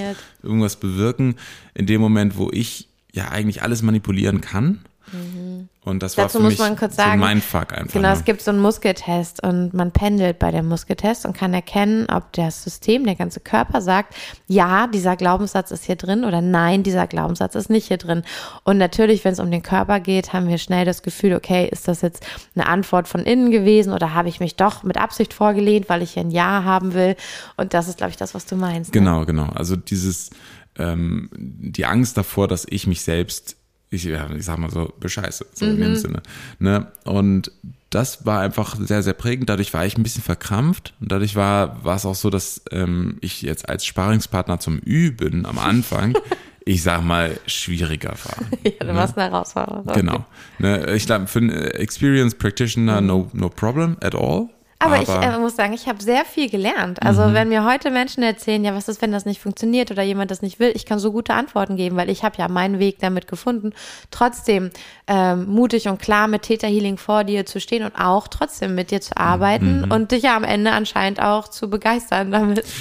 irgendwas 0.43 0.75
bewirken 0.77 1.35
in 1.73 1.85
dem 1.85 2.01
Moment, 2.01 2.37
wo 2.37 2.49
ich 2.51 2.89
ja 3.13 3.29
eigentlich 3.29 3.61
alles 3.61 3.81
manipulieren 3.81 4.41
kann? 4.41 4.79
Und 5.11 6.03
das 6.03 6.17
war 6.17 6.25
Mhm. 6.25 6.27
Dazu 6.27 6.37
für 6.37 6.43
muss 6.43 6.53
mich 6.53 6.59
man 6.59 6.75
kurz 6.75 6.95
so 6.95 7.01
sagen, 7.01 7.19
mein 7.19 7.41
Fuck 7.41 7.73
einfach. 7.73 7.93
Genau, 7.93 8.09
nur. 8.09 8.17
es 8.17 8.25
gibt 8.25 8.41
so 8.41 8.51
einen 8.51 8.59
Muskeltest 8.59 9.41
und 9.41 9.73
man 9.73 9.91
pendelt 9.91 10.37
bei 10.37 10.51
dem 10.51 10.67
Muskeltest 10.67 11.25
und 11.25 11.35
kann 11.35 11.53
erkennen, 11.53 12.07
ob 12.09 12.33
das 12.33 12.63
System, 12.63 13.05
der 13.05 13.15
ganze 13.15 13.39
Körper 13.39 13.81
sagt, 13.81 14.15
ja, 14.47 14.87
dieser 14.87 15.15
Glaubenssatz 15.15 15.71
ist 15.71 15.85
hier 15.85 15.95
drin 15.95 16.25
oder 16.25 16.41
nein, 16.41 16.83
dieser 16.83 17.07
Glaubenssatz 17.07 17.55
ist 17.55 17.69
nicht 17.69 17.87
hier 17.87 17.97
drin. 17.97 18.23
Und 18.63 18.77
natürlich, 18.77 19.23
wenn 19.23 19.33
es 19.33 19.39
um 19.39 19.49
den 19.49 19.63
Körper 19.63 19.99
geht, 19.99 20.33
haben 20.33 20.49
wir 20.49 20.57
schnell 20.57 20.83
das 20.85 21.03
Gefühl, 21.03 21.33
okay, 21.33 21.69
ist 21.71 21.87
das 21.87 22.01
jetzt 22.01 22.25
eine 22.55 22.67
Antwort 22.67 23.07
von 23.07 23.21
innen 23.21 23.51
gewesen 23.51 23.93
oder 23.93 24.13
habe 24.13 24.27
ich 24.29 24.39
mich 24.39 24.55
doch 24.55 24.83
mit 24.83 24.97
Absicht 24.97 25.33
vorgelehnt, 25.33 25.87
weil 25.89 26.01
ich 26.01 26.11
hier 26.11 26.23
ein 26.23 26.31
Ja 26.31 26.63
haben 26.65 26.93
will? 26.93 27.15
Und 27.55 27.73
das 27.73 27.87
ist, 27.87 27.97
glaube 27.97 28.11
ich, 28.11 28.17
das, 28.17 28.33
was 28.33 28.45
du 28.45 28.55
meinst. 28.55 28.93
Ne? 28.93 28.99
Genau, 28.99 29.25
genau. 29.25 29.47
Also 29.55 29.75
dieses, 29.75 30.31
ähm, 30.77 31.29
die 31.33 31.85
Angst 31.85 32.17
davor, 32.17 32.47
dass 32.47 32.65
ich 32.69 32.87
mich 32.87 33.01
selbst, 33.01 33.56
ich, 33.89 34.03
ja, 34.03 34.29
ich 34.31 34.45
sag 34.45 34.57
mal 34.57 34.69
so, 34.69 34.93
bescheiße, 34.99 35.45
so 35.53 35.65
in 35.65 35.75
Mhm. 35.77 35.81
dem 35.81 35.95
Sinne. 35.95 36.21
Ne? 36.59 36.87
Und 37.05 37.51
das 37.89 38.25
war 38.25 38.41
einfach 38.41 38.75
sehr, 38.79 39.01
sehr 39.01 39.13
prägend. 39.13 39.49
Dadurch 39.49 39.73
war 39.73 39.85
ich 39.85 39.97
ein 39.97 40.03
bisschen 40.03 40.23
verkrampft. 40.23 40.93
Und 40.99 41.11
dadurch 41.11 41.35
war, 41.35 41.83
war 41.85 41.95
es 41.95 42.05
auch 42.05 42.15
so, 42.15 42.29
dass 42.29 42.61
ähm, 42.71 43.17
ich 43.21 43.41
jetzt 43.41 43.69
als 43.69 43.85
Sparingspartner 43.85 44.59
zum 44.59 44.79
Üben 44.79 45.45
am 45.45 45.57
Anfang, 45.57 46.17
ich 46.65 46.83
sag 46.83 47.01
mal, 47.01 47.39
schwieriger 47.47 48.09
war. 48.09 48.45
Ja, 48.65 48.85
du 48.85 48.93
warst 48.93 49.17
eine 49.17 49.29
Herausforderung. 49.31 49.85
Genau. 49.93 50.25
Ne, 50.59 50.93
ich 50.93 51.05
glaube, 51.05 51.27
für 51.27 51.39
einen 51.39 51.49
äh, 51.51 51.67
Experienced 51.69 52.37
Practitioner, 52.39 52.99
no, 52.99 53.29
no 53.33 53.47
problem 53.49 53.95
at 54.01 54.13
all. 54.15 54.49
Aber, 54.79 55.01
ich 55.01 55.09
äh, 55.09 55.37
muss 55.39 55.55
sagen, 55.55 55.73
ich 55.73 55.87
habe 55.87 56.01
sehr 56.03 56.23
viel 56.23 56.49
gelernt. 56.49 57.01
Also 57.01 57.23
Mhm. 57.23 57.33
wenn 57.33 57.49
mir 57.49 57.65
heute 57.65 57.89
Menschen 57.89 58.21
erzählen, 58.21 58.63
ja, 58.63 58.75
was 58.75 58.87
ist, 58.87 59.01
wenn 59.01 59.11
das 59.11 59.25
nicht 59.25 59.41
funktioniert 59.41 59.89
oder 59.89 60.03
jemand 60.03 60.29
das 60.29 60.41
nicht 60.43 60.59
will, 60.59 60.71
ich 60.75 60.85
kann 60.85 60.99
so 60.99 61.11
gute 61.11 61.33
Antworten 61.33 61.77
geben, 61.77 61.95
weil 61.95 62.09
ich 62.11 62.23
habe 62.23 62.35
ja 62.37 62.47
meinen 62.47 62.77
Weg 62.77 62.99
damit 62.99 63.27
gefunden, 63.27 63.73
trotzdem 64.11 64.69
ähm, 65.07 65.47
mutig 65.47 65.87
und 65.87 65.99
klar 65.99 66.27
mit 66.27 66.43
Theta 66.43 66.67
Healing 66.67 66.97
vor 66.97 67.23
dir 67.23 67.45
zu 67.47 67.59
stehen 67.59 67.83
und 67.83 67.95
auch 67.95 68.27
trotzdem 68.27 68.75
mit 68.75 68.91
dir 68.91 69.01
zu 69.01 69.17
arbeiten 69.17 69.81
Mhm. 69.85 69.91
und 69.91 70.11
dich 70.11 70.23
ja 70.23 70.35
am 70.35 70.43
Ende 70.43 70.71
anscheinend 70.71 71.21
auch 71.21 71.47
zu 71.47 71.69
begeistern 71.69 72.31
damit. 72.31 72.63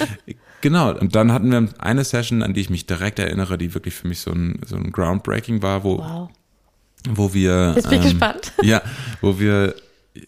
Genau, 0.61 0.89
und 0.89 1.13
dann 1.13 1.31
hatten 1.31 1.51
wir 1.51 1.69
eine 1.77 2.03
Session, 2.03 2.41
an 2.41 2.55
die 2.55 2.61
ich 2.61 2.71
mich 2.71 2.87
direkt 2.87 3.19
erinnere, 3.19 3.59
die 3.59 3.75
wirklich 3.75 3.93
für 3.93 4.07
mich 4.07 4.21
so 4.21 4.31
ein, 4.31 4.59
so 4.65 4.75
ein 4.75 4.91
Groundbreaking 4.91 5.61
war, 5.61 5.83
wo, 5.83 5.99
Wow. 5.99 6.29
wo 7.07 7.31
wir. 7.31 7.73
Jetzt 7.75 7.87
bin 7.89 7.99
ich 7.99 8.05
ähm, 8.05 8.11
gespannt. 8.13 8.53
Ja, 8.63 8.81
wo 9.21 9.39
wir 9.39 9.75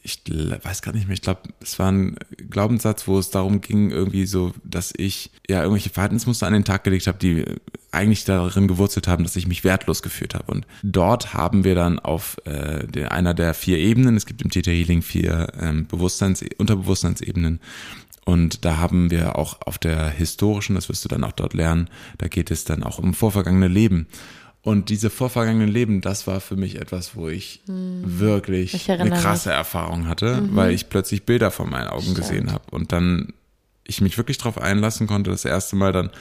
ich 0.03 0.23
weiß 0.27 0.81
gar 0.81 0.93
nicht 0.93 1.07
mehr, 1.07 1.13
ich 1.13 1.21
glaube, 1.21 1.41
es 1.61 1.79
war 1.79 1.91
ein 1.91 2.17
Glaubenssatz, 2.49 3.07
wo 3.07 3.17
es 3.19 3.29
darum 3.29 3.61
ging, 3.61 3.91
irgendwie 3.91 4.25
so, 4.25 4.53
dass 4.63 4.93
ich 4.95 5.31
ja 5.47 5.61
irgendwelche 5.61 5.89
Verhaltensmuster 5.89 6.47
an 6.47 6.53
den 6.53 6.65
Tag 6.65 6.83
gelegt 6.83 7.07
habe, 7.07 7.17
die 7.17 7.45
eigentlich 7.91 8.25
darin 8.25 8.67
gewurzelt 8.67 9.07
haben, 9.07 9.23
dass 9.23 9.35
ich 9.35 9.47
mich 9.47 9.63
wertlos 9.63 10.01
gefühlt 10.03 10.35
habe. 10.35 10.51
Und 10.51 10.67
dort 10.83 11.33
haben 11.33 11.63
wir 11.63 11.75
dann 11.75 11.99
auf 11.99 12.37
äh, 12.45 13.05
einer 13.05 13.33
der 13.33 13.53
vier 13.53 13.77
Ebenen, 13.77 14.15
es 14.15 14.25
gibt 14.25 14.41
im 14.41 14.51
Theta 14.51 14.71
Healing 14.71 15.01
vier 15.01 15.51
ähm, 15.59 15.87
Bewusstseins, 15.87 16.43
Unterbewusstseinsebenen, 16.57 17.59
und 18.29 18.63
da 18.63 18.77
haben 18.77 19.09
wir 19.09 19.37
auch 19.37 19.59
auf 19.61 19.79
der 19.79 20.07
historischen, 20.07 20.75
das 20.75 20.87
wirst 20.87 21.03
du 21.03 21.09
dann 21.09 21.23
auch 21.23 21.31
dort 21.31 21.55
lernen, 21.55 21.89
da 22.19 22.27
geht 22.27 22.51
es 22.51 22.63
dann 22.63 22.83
auch 22.83 22.99
um 22.99 23.15
vorvergangene 23.15 23.67
Leben. 23.67 24.05
Und 24.69 24.89
diese 24.89 25.09
vorvergangenen 25.09 25.69
Leben, 25.69 26.01
das 26.01 26.27
war 26.27 26.39
für 26.39 26.55
mich 26.55 26.79
etwas, 26.79 27.15
wo 27.15 27.27
ich 27.27 27.61
hm. 27.65 28.03
wirklich 28.05 28.75
ich 28.75 28.91
eine 28.91 29.09
krasse 29.09 29.49
mich. 29.49 29.57
Erfahrung 29.57 30.07
hatte, 30.07 30.41
mhm. 30.41 30.55
weil 30.55 30.73
ich 30.73 30.89
plötzlich 30.89 31.23
Bilder 31.23 31.49
vor 31.49 31.65
meinen 31.65 31.87
Augen 31.87 32.03
Stimmt. 32.03 32.17
gesehen 32.17 32.51
habe 32.51 32.63
und 32.69 32.91
dann 32.91 33.33
ich 33.83 34.01
mich 34.01 34.17
wirklich 34.17 34.37
darauf 34.37 34.59
einlassen 34.59 35.07
konnte, 35.07 35.31
das 35.31 35.43
erste 35.43 35.75
Mal 35.75 35.91
dann 35.91 36.11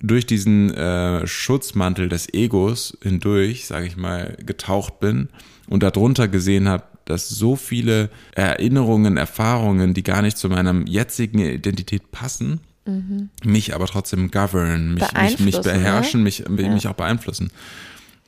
durch 0.00 0.26
diesen 0.26 0.74
äh, 0.74 1.24
Schutzmantel 1.24 2.08
des 2.08 2.34
Egos 2.34 2.98
hindurch, 3.00 3.66
sage 3.66 3.86
ich 3.86 3.96
mal, 3.96 4.36
getaucht 4.44 4.98
bin 4.98 5.28
und 5.68 5.84
darunter 5.84 6.26
gesehen 6.26 6.68
habe, 6.68 6.82
dass 7.04 7.28
so 7.28 7.54
viele 7.54 8.10
Erinnerungen, 8.32 9.16
Erfahrungen, 9.16 9.94
die 9.94 10.02
gar 10.02 10.22
nicht 10.22 10.36
zu 10.36 10.48
meiner 10.48 10.74
jetzigen 10.88 11.38
Identität 11.38 12.10
passen, 12.10 12.60
mhm. 12.84 13.30
mich 13.44 13.74
aber 13.74 13.86
trotzdem 13.86 14.30
govern, 14.30 14.94
mich, 14.94 15.12
mich, 15.12 15.38
mich 15.40 15.60
beherrschen, 15.60 16.22
mich, 16.22 16.38
ja. 16.38 16.48
mich 16.48 16.88
auch 16.88 16.94
beeinflussen. 16.94 17.50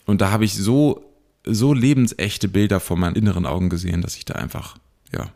Und 0.04 0.20
da 0.20 0.30
habe 0.30 0.44
ich 0.44 0.54
so, 0.54 1.04
so 1.44 1.74
lebensechte 1.74 2.48
Bilder 2.48 2.80
vor 2.80 2.96
meinen 2.96 3.16
inneren 3.16 3.46
Augen 3.46 3.68
gesehen, 3.68 4.02
dass 4.02 4.16
ich 4.16 4.24
da 4.24 4.34
einfach, 4.34 4.76
ja, 5.12 5.30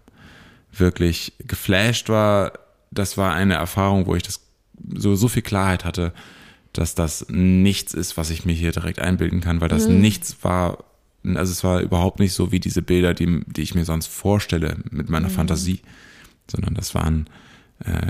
wirklich 0.73 1.33
geflasht 1.39 2.09
war. 2.09 2.53
Das 2.91 3.17
war 3.17 3.35
eine 3.35 3.55
Erfahrung, 3.55 4.07
wo 4.07 4.15
ich 4.15 4.23
das 4.23 4.41
so, 4.95 5.15
so 5.17 5.29
viel 5.29 5.43
Klarheit 5.43 5.85
hatte, 5.85 6.13
dass 6.73 6.95
das 6.95 7.27
nichts 7.29 7.95
ist, 7.95 8.17
was 8.17 8.31
ich 8.31 8.45
mir 8.45 8.53
hier 8.53 8.73
direkt 8.73 9.01
einbilden 9.01 9.41
kann, 9.41 9.61
weil 9.61 9.69
das 9.69 9.89
mhm. 9.89 10.01
nichts 10.01 10.37
war, 10.43 10.85
also 11.25 11.53
es 11.53 11.65
war 11.65 11.81
überhaupt 11.81 12.21
nicht 12.21 12.33
so 12.33 12.53
wie 12.53 12.61
diese 12.61 12.83
Bilder, 12.83 13.13
die, 13.15 13.43
die 13.47 13.63
ich 13.63 13.75
mir 13.75 13.85
sonst 13.85 14.07
vorstelle 14.07 14.77
mit 14.91 15.11
meiner 15.11 15.29
mhm. 15.29 15.33
Fantasie, 15.33 15.81
sondern 16.49 16.75
das 16.75 16.95
waren 16.95 17.29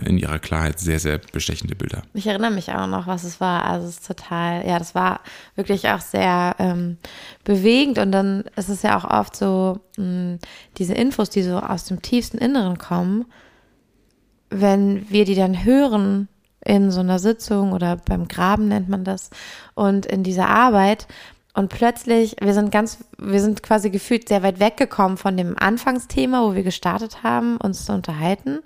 in 0.04 0.18
ihrer 0.18 0.40
Klarheit 0.40 0.80
sehr, 0.80 0.98
sehr 0.98 1.18
bestechende 1.18 1.76
Bilder. 1.76 2.02
Ich 2.12 2.26
erinnere 2.26 2.50
mich 2.50 2.72
auch 2.72 2.88
noch, 2.88 3.06
was 3.06 3.22
es 3.22 3.40
war. 3.40 3.64
Also 3.64 3.86
es 3.86 3.98
ist 3.98 4.06
total, 4.06 4.66
ja, 4.66 4.78
das 4.78 4.96
war 4.96 5.20
wirklich 5.54 5.88
auch 5.88 6.00
sehr 6.00 6.56
ähm, 6.58 6.98
bewegend 7.44 7.98
und 7.98 8.10
dann 8.10 8.44
ist 8.56 8.68
es 8.68 8.82
ja 8.82 8.98
auch 8.98 9.04
oft 9.04 9.36
so, 9.36 9.78
mh, 9.96 10.38
diese 10.76 10.94
Infos, 10.94 11.30
die 11.30 11.42
so 11.42 11.58
aus 11.58 11.84
dem 11.84 12.02
tiefsten 12.02 12.38
Inneren 12.38 12.78
kommen, 12.78 13.26
wenn 14.48 15.08
wir 15.08 15.24
die 15.24 15.36
dann 15.36 15.64
hören 15.64 16.28
in 16.64 16.90
so 16.90 17.00
einer 17.00 17.20
Sitzung 17.20 17.72
oder 17.72 17.96
beim 17.96 18.26
Graben 18.26 18.66
nennt 18.66 18.88
man 18.88 19.04
das 19.04 19.30
und 19.74 20.04
in 20.04 20.24
dieser 20.24 20.48
Arbeit, 20.48 21.06
und 21.52 21.68
plötzlich, 21.68 22.36
wir 22.40 22.54
sind 22.54 22.70
ganz, 22.70 23.04
wir 23.18 23.40
sind 23.40 23.62
quasi 23.62 23.90
gefühlt 23.90 24.28
sehr 24.28 24.44
weit 24.44 24.60
weggekommen 24.60 25.16
von 25.16 25.36
dem 25.36 25.58
Anfangsthema, 25.58 26.44
wo 26.44 26.54
wir 26.54 26.62
gestartet 26.62 27.24
haben, 27.24 27.56
uns 27.56 27.86
zu 27.86 27.92
unterhalten. 27.92 28.60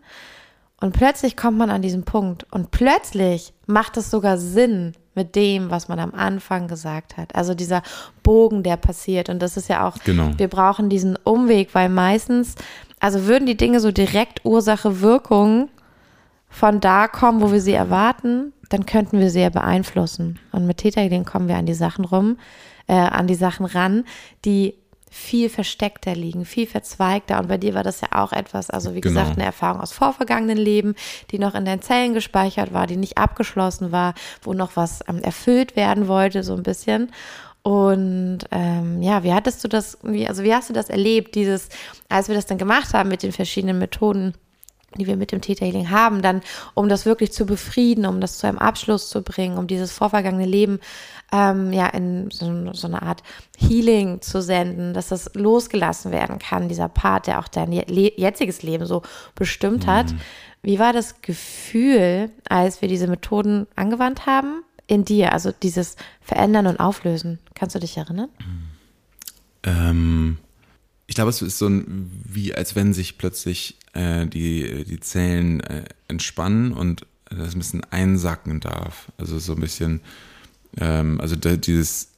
Und 0.85 0.93
plötzlich 0.93 1.35
kommt 1.35 1.57
man 1.57 1.71
an 1.71 1.81
diesen 1.81 2.03
Punkt 2.03 2.47
und 2.51 2.71
plötzlich 2.71 3.55
macht 3.67 3.97
es 3.97 4.11
sogar 4.11 4.37
Sinn 4.37 4.93
mit 5.15 5.35
dem, 5.35 5.71
was 5.71 5.89
man 5.89 5.99
am 5.99 6.13
Anfang 6.13 6.69
gesagt 6.69 7.17
hat. 7.17 7.35
Also 7.35 7.55
dieser 7.55 7.83
Bogen, 8.23 8.63
der 8.63 8.77
passiert. 8.77 9.31
Und 9.31 9.41
das 9.41 9.57
ist 9.57 9.71
ja 9.71 9.89
auch, 9.89 9.97
genau. 10.05 10.33
wir 10.37 10.49
brauchen 10.49 10.91
diesen 10.91 11.17
Umweg, 11.25 11.75
weil 11.75 11.89
meistens, 11.89 12.55
also 13.01 13.25
würden 13.25 13.47
die 13.47 13.57
Dinge 13.57 13.81
so 13.81 13.93
direkt 13.93 14.45
Ursache, 14.45 15.01
Wirkung 15.01 15.71
von 16.51 16.81
da 16.81 17.09
kommen, 17.09 17.41
wo 17.41 17.51
wir 17.51 17.63
sie 17.63 17.73
erwarten, 17.73 18.53
dann 18.69 18.85
könnten 18.85 19.21
wir 19.21 19.31
sie 19.31 19.41
ja 19.41 19.49
beeinflussen. 19.49 20.39
Und 20.53 20.67
mit 20.67 20.77
Täterhealing 20.77 21.25
kommen 21.25 21.49
wir 21.49 21.57
an 21.57 21.65
die 21.65 21.73
Sachen 21.73 22.05
rum, 22.05 22.37
äh, 22.89 22.93
an 22.93 23.27
die 23.27 23.37
Sachen 23.37 23.65
ran, 23.65 24.05
die 24.45 24.75
viel 25.15 25.49
versteckter 25.49 26.17
liegen, 26.17 26.45
viel 26.45 26.67
verzweigter. 26.67 27.39
Und 27.39 27.47
bei 27.47 27.57
dir 27.57 27.73
war 27.73 27.85
das 27.85 28.01
ja 28.01 28.09
auch 28.13 28.33
etwas, 28.33 28.69
also 28.69 28.95
wie 28.95 29.01
genau. 29.01 29.21
gesagt, 29.21 29.39
eine 29.39 29.47
Erfahrung 29.47 29.81
aus 29.81 29.93
vorvergangenen 29.93 30.59
Leben, 30.59 30.97
die 31.31 31.39
noch 31.39 31.55
in 31.55 31.65
deinen 31.65 31.83
Zellen 31.83 32.15
gespeichert 32.15 32.73
war, 32.73 32.89
die 32.89 32.97
nicht 32.97 33.17
abgeschlossen 33.17 33.93
war, 33.93 34.15
wo 34.43 34.55
noch 34.55 34.75
was 34.75 35.05
ähm, 35.09 35.23
erfüllt 35.23 35.77
werden 35.77 36.09
wollte, 36.09 36.43
so 36.43 36.55
ein 36.55 36.65
bisschen. 36.65 37.13
Und 37.63 38.41
ähm, 38.51 39.01
ja, 39.03 39.23
wie 39.23 39.33
hattest 39.33 39.63
du 39.63 39.69
das, 39.69 39.99
wie, 40.03 40.27
also 40.29 40.43
wie 40.43 40.53
hast 40.53 40.69
du 40.69 40.75
das 40.75 40.91
erlebt, 40.91 41.37
dieses, 41.37 41.69
als 42.09 42.27
wir 42.27 42.35
das 42.35 42.47
dann 42.47 42.59
gemacht 42.59 42.93
haben 42.93 43.09
mit 43.09 43.23
den 43.23 43.33
verschiedenen 43.33 43.79
Methoden? 43.79 44.35
Die 44.99 45.07
wir 45.07 45.17
mit 45.17 45.33
dem 45.33 45.41
Theta 45.41 45.65
Healing 45.65 45.91
haben, 45.91 46.23
dann 46.23 46.43
um 46.75 46.89
das 46.89 47.07
wirklich 47.07 47.33
zu 47.33 47.47
befrieden, 47.47 48.07
um 48.07 48.21
das 48.21 48.39
zu 48.39 48.47
einem 48.47 48.59
Abschluss 48.59 49.09
zu 49.09 49.23
bringen, 49.23 49.59
um 49.59 49.67
dieses 49.67 49.93
vorvergangene 49.93 50.47
Leben 50.47 50.81
ähm, 51.33 51.73
ja 51.73 51.87
in 51.89 52.31
so, 52.31 52.73
so, 52.73 52.87
eine 52.87 53.03
Art 53.03 53.23
Healing 53.59 54.21
zu 54.21 54.41
senden, 54.41 54.95
dass 54.95 55.09
das 55.09 55.31
losgelassen 55.35 56.13
werden 56.13 56.39
kann, 56.39 56.69
dieser 56.69 56.89
Part, 56.89 57.27
der 57.27 57.41
auch 57.41 57.49
dein 57.49 57.73
jetziges 57.73 58.63
Leben 58.63 58.87
so 58.87 59.03
bestimmt 59.35 59.87
hat. 59.87 60.13
Mhm. 60.13 60.21
Wie 60.63 60.79
war 60.79 60.93
das 60.93 61.21
Gefühl, 61.21 62.31
als 62.49 62.81
wir 62.81 62.89
diese 62.89 63.07
Methoden 63.07 63.67
angewandt 63.77 64.27
haben 64.27 64.63
in 64.87 65.05
dir, 65.05 65.33
also 65.33 65.51
dieses 65.53 65.97
Verändern 66.21 66.67
und 66.67 66.81
Auflösen? 66.81 67.39
Kannst 67.55 67.75
du 67.75 67.81
dich 67.81 67.97
erinnern? 67.97 68.29
Ähm, 69.65 70.39
ich 71.15 71.17
glaube, 71.17 71.31
es 71.31 71.43
ist 71.43 71.59
so 71.59 71.69
ein, 71.69 72.11
wie 72.25 72.57
als 72.57 72.75
wenn 72.75 72.93
sich 72.93 73.19
plötzlich 73.19 73.77
äh, 73.93 74.27
die, 74.27 74.85
die 74.85 74.99
Zellen 74.99 75.61
äh, 75.61 75.85
entspannen 76.09 76.73
und 76.73 77.07
das 77.31 77.55
ein 77.55 77.59
bisschen 77.59 77.85
einsacken 77.85 78.59
darf. 78.59 79.13
Also 79.17 79.39
so 79.39 79.55
ein 79.55 79.61
bisschen, 79.61 80.01
ähm, 80.77 81.21
also 81.21 81.37
da, 81.37 81.57
dieses 81.57 82.09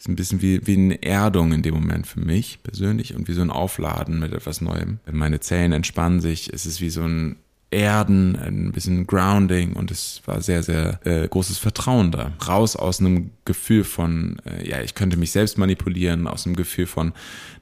ist 0.00 0.08
ein 0.08 0.16
bisschen 0.16 0.42
wie, 0.42 0.66
wie 0.66 0.76
eine 0.76 1.00
Erdung 1.04 1.52
in 1.52 1.62
dem 1.62 1.74
Moment 1.74 2.08
für 2.08 2.18
mich 2.18 2.58
persönlich 2.64 3.14
und 3.14 3.28
wie 3.28 3.32
so 3.32 3.42
ein 3.42 3.52
Aufladen 3.52 4.18
mit 4.18 4.32
etwas 4.32 4.60
Neuem. 4.60 4.98
Meine 5.08 5.38
Zellen 5.38 5.70
entspannen 5.70 6.20
sich, 6.20 6.52
es 6.52 6.66
ist 6.66 6.80
wie 6.80 6.90
so 6.90 7.02
ein 7.02 7.36
Erden, 7.72 8.36
ein 8.36 8.70
bisschen 8.70 9.08
Grounding 9.08 9.72
und 9.72 9.90
es 9.90 10.22
war 10.24 10.40
sehr, 10.40 10.62
sehr 10.62 11.04
äh, 11.04 11.26
großes 11.26 11.58
Vertrauen 11.58 12.12
da. 12.12 12.32
Raus 12.46 12.76
aus 12.76 13.00
einem 13.00 13.30
Gefühl 13.44 13.82
von, 13.82 14.36
äh, 14.46 14.68
ja, 14.68 14.80
ich 14.82 14.94
könnte 14.94 15.16
mich 15.16 15.32
selbst 15.32 15.58
manipulieren, 15.58 16.28
aus 16.28 16.46
einem 16.46 16.54
Gefühl 16.54 16.86
von, 16.86 17.12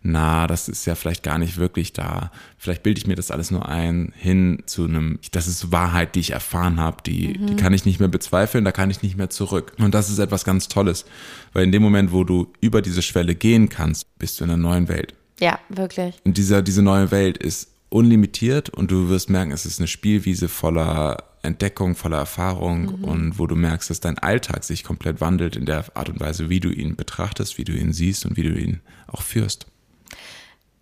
na, 0.02 0.46
das 0.46 0.68
ist 0.68 0.84
ja 0.84 0.94
vielleicht 0.94 1.22
gar 1.22 1.38
nicht 1.38 1.56
wirklich 1.56 1.94
da. 1.94 2.30
Vielleicht 2.58 2.82
bilde 2.82 2.98
ich 2.98 3.06
mir 3.06 3.14
das 3.14 3.30
alles 3.30 3.50
nur 3.50 3.66
ein, 3.66 4.12
hin 4.14 4.62
zu 4.66 4.84
einem, 4.84 5.18
das 5.32 5.48
ist 5.48 5.72
Wahrheit, 5.72 6.14
die 6.14 6.20
ich 6.20 6.32
erfahren 6.32 6.78
habe, 6.78 6.98
die, 7.04 7.28
mhm. 7.28 7.46
die 7.46 7.56
kann 7.56 7.72
ich 7.72 7.86
nicht 7.86 7.98
mehr 7.98 8.10
bezweifeln, 8.10 8.66
da 8.66 8.72
kann 8.72 8.90
ich 8.90 9.02
nicht 9.02 9.16
mehr 9.16 9.30
zurück. 9.30 9.72
Und 9.78 9.94
das 9.94 10.10
ist 10.10 10.18
etwas 10.18 10.44
ganz 10.44 10.68
Tolles, 10.68 11.06
weil 11.54 11.64
in 11.64 11.72
dem 11.72 11.82
Moment, 11.82 12.12
wo 12.12 12.24
du 12.24 12.52
über 12.60 12.82
diese 12.82 13.00
Schwelle 13.00 13.34
gehen 13.34 13.70
kannst, 13.70 14.06
bist 14.18 14.38
du 14.38 14.44
in 14.44 14.50
einer 14.50 14.62
neuen 14.62 14.88
Welt. 14.88 15.14
Ja, 15.40 15.58
wirklich. 15.70 16.14
Und 16.24 16.36
dieser, 16.36 16.62
diese 16.62 16.82
neue 16.82 17.10
Welt 17.10 17.38
ist 17.38 17.73
unlimitiert 17.90 18.70
und 18.70 18.90
du 18.90 19.08
wirst 19.08 19.30
merken, 19.30 19.52
es 19.52 19.66
ist 19.66 19.78
eine 19.78 19.86
Spielwiese 19.86 20.48
voller 20.48 21.24
Entdeckung, 21.42 21.94
voller 21.94 22.18
Erfahrung 22.18 22.98
mhm. 22.98 23.04
und 23.04 23.38
wo 23.38 23.46
du 23.46 23.54
merkst, 23.54 23.90
dass 23.90 24.00
dein 24.00 24.18
Alltag 24.18 24.64
sich 24.64 24.82
komplett 24.82 25.20
wandelt 25.20 25.56
in 25.56 25.66
der 25.66 25.84
Art 25.94 26.08
und 26.08 26.18
Weise, 26.20 26.48
wie 26.48 26.60
du 26.60 26.70
ihn 26.70 26.96
betrachtest, 26.96 27.58
wie 27.58 27.64
du 27.64 27.72
ihn 27.72 27.92
siehst 27.92 28.24
und 28.26 28.36
wie 28.36 28.42
du 28.42 28.58
ihn 28.58 28.80
auch 29.06 29.22
führst. 29.22 29.66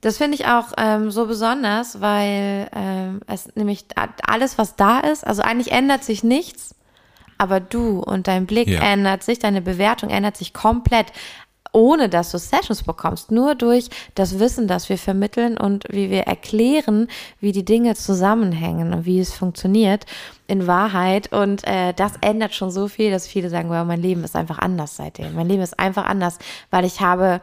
Das 0.01 0.19
finde 0.19 0.37
ich 0.37 0.47
auch 0.47 0.73
ähm, 0.79 1.11
so 1.11 1.27
besonders, 1.27 2.01
weil 2.01 2.69
ähm, 2.75 3.21
es 3.27 3.55
nämlich 3.55 3.85
alles, 4.27 4.59
was 4.59 4.75
da 4.77 5.01
ist, 5.01 5.25
also 5.25 5.43
eigentlich 5.43 5.71
ändert 5.71 6.03
sich 6.03 6.25
nichts, 6.25 6.75
aber 7.39 7.61
du 7.61 8.01
und 8.01 8.27
dein 8.27 8.47
Blick 8.47 8.69
ja. 8.69 8.81
ändert 8.81 9.23
sich, 9.23 9.39
deine 9.39 9.63
Bewertung 9.63 10.11
ändert 10.11 10.37
sich 10.37 10.53
komplett 10.53 11.13
ohne 11.73 12.09
dass 12.09 12.31
du 12.31 12.39
Sessions 12.39 12.83
bekommst, 12.83 13.31
nur 13.31 13.55
durch 13.55 13.89
das 14.15 14.39
Wissen, 14.39 14.69
das 14.69 14.89
wir 14.89 14.99
vermitteln 14.99 15.57
und 15.57 15.85
wie 15.89 16.11
wir 16.11 16.23
erklären, 16.23 17.09
wie 17.41 17.53
die 17.53 17.65
Dinge 17.65 17.95
zusammenhängen 17.95 18.93
und 18.93 19.07
wie 19.07 19.21
es 19.21 19.33
funktioniert 19.33 20.05
in 20.47 20.67
Wahrheit. 20.67 21.33
Und 21.33 21.67
äh, 21.67 21.95
das 21.95 22.13
ändert 22.21 22.55
schon 22.55 22.71
so 22.71 22.89
viel, 22.89 23.11
dass 23.11 23.27
viele 23.27 23.49
sagen, 23.49 23.71
wow, 23.71 23.85
mein 23.87 24.03
Leben 24.03 24.23
ist 24.23 24.37
einfach 24.37 24.59
anders 24.59 24.97
seitdem. 24.97 25.35
Mein 25.35 25.49
Leben 25.49 25.63
ist 25.63 25.79
einfach 25.79 26.05
anders, 26.05 26.39
weil 26.71 26.85
ich 26.85 27.01
habe 27.01 27.41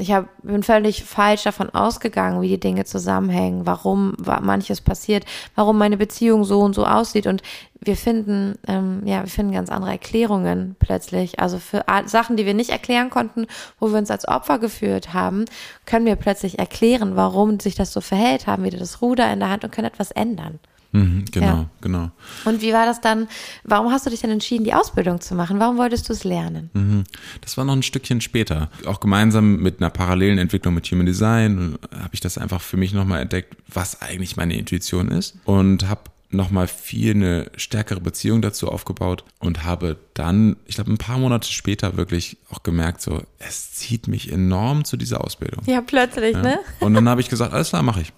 ich 0.00 0.12
hab, 0.12 0.28
bin 0.42 0.62
völlig 0.62 1.04
falsch 1.04 1.44
davon 1.44 1.70
ausgegangen, 1.70 2.40
wie 2.40 2.48
die 2.48 2.60
Dinge 2.60 2.84
zusammenhängen, 2.84 3.66
warum 3.66 4.16
manches 4.40 4.80
passiert, 4.80 5.24
warum 5.54 5.78
meine 5.78 5.96
Beziehung 5.96 6.44
so 6.44 6.60
und 6.60 6.74
so 6.74 6.86
aussieht. 6.86 7.26
Und 7.26 7.42
wir 7.80 7.96
finden, 7.96 8.58
ähm, 8.66 9.02
ja, 9.04 9.22
wir 9.22 9.30
finden 9.30 9.52
ganz 9.52 9.70
andere 9.70 9.92
Erklärungen 9.92 10.76
plötzlich. 10.78 11.38
Also 11.40 11.58
für 11.58 11.84
Sachen, 12.06 12.36
die 12.36 12.46
wir 12.46 12.54
nicht 12.54 12.70
erklären 12.70 13.10
konnten, 13.10 13.46
wo 13.78 13.88
wir 13.88 13.98
uns 13.98 14.10
als 14.10 14.26
Opfer 14.26 14.58
geführt 14.58 15.12
haben, 15.14 15.44
können 15.86 16.06
wir 16.06 16.16
plötzlich 16.16 16.58
erklären, 16.58 17.16
warum 17.16 17.60
sich 17.60 17.74
das 17.74 17.92
so 17.92 18.00
verhält, 18.00 18.46
haben 18.46 18.64
wieder 18.64 18.78
das 18.78 19.02
Ruder 19.02 19.32
in 19.32 19.40
der 19.40 19.50
Hand 19.50 19.64
und 19.64 19.70
können 19.70 19.88
etwas 19.88 20.10
ändern. 20.10 20.58
Mhm, 20.92 21.24
genau, 21.30 21.46
Ja. 21.46 21.70
genau. 21.80 22.10
Und 22.44 22.62
wie 22.62 22.72
war 22.72 22.84
das 22.86 23.00
dann? 23.00 23.28
Warum 23.64 23.92
hast 23.92 24.06
du 24.06 24.10
dich 24.10 24.20
dann 24.20 24.30
entschieden, 24.30 24.64
die 24.64 24.74
Ausbildung 24.74 25.20
zu 25.20 25.34
machen? 25.34 25.60
Warum 25.60 25.76
wolltest 25.78 26.08
du 26.08 26.12
es 26.12 26.24
lernen? 26.24 26.70
Mhm. 26.74 27.04
Das 27.42 27.56
war 27.56 27.64
noch 27.64 27.74
ein 27.74 27.82
Stückchen 27.84 28.20
später. 28.20 28.70
Auch 28.86 28.98
gemeinsam 29.00 29.56
mit 29.62 29.78
einer 29.80 29.90
parallelen 29.90 30.38
Entwicklung 30.38 30.74
mit 30.74 30.86
Human 30.90 31.06
Design 31.06 31.78
äh, 31.92 31.96
habe 31.96 32.10
ich 32.14 32.20
das 32.20 32.38
einfach 32.38 32.60
für 32.60 32.76
mich 32.76 32.92
nochmal 32.92 33.22
entdeckt, 33.22 33.56
was 33.68 34.02
eigentlich 34.02 34.36
meine 34.36 34.56
Intuition 34.56 35.08
ist. 35.08 35.36
Und 35.44 35.88
habe 35.88 36.02
nochmal 36.32 36.68
viel 36.68 37.10
eine 37.14 37.50
stärkere 37.56 38.00
Beziehung 38.00 38.40
dazu 38.40 38.68
aufgebaut 38.68 39.24
und 39.40 39.64
habe 39.64 39.96
dann, 40.14 40.56
ich 40.66 40.76
glaube, 40.76 40.92
ein 40.92 40.98
paar 40.98 41.18
Monate 41.18 41.50
später 41.50 41.96
wirklich 41.96 42.36
auch 42.50 42.62
gemerkt, 42.62 43.00
so, 43.00 43.22
es 43.40 43.72
zieht 43.72 44.06
mich 44.06 44.30
enorm 44.32 44.84
zu 44.84 44.96
dieser 44.96 45.24
Ausbildung. 45.24 45.64
Ja, 45.66 45.80
plötzlich, 45.80 46.34
Ja. 46.36 46.42
ne? 46.42 46.58
Und 46.78 46.94
dann 46.94 47.08
habe 47.08 47.20
ich 47.20 47.28
gesagt, 47.28 47.52
alles 47.52 47.70
klar, 47.70 47.82
mache 47.82 48.02
ich. 48.02 48.12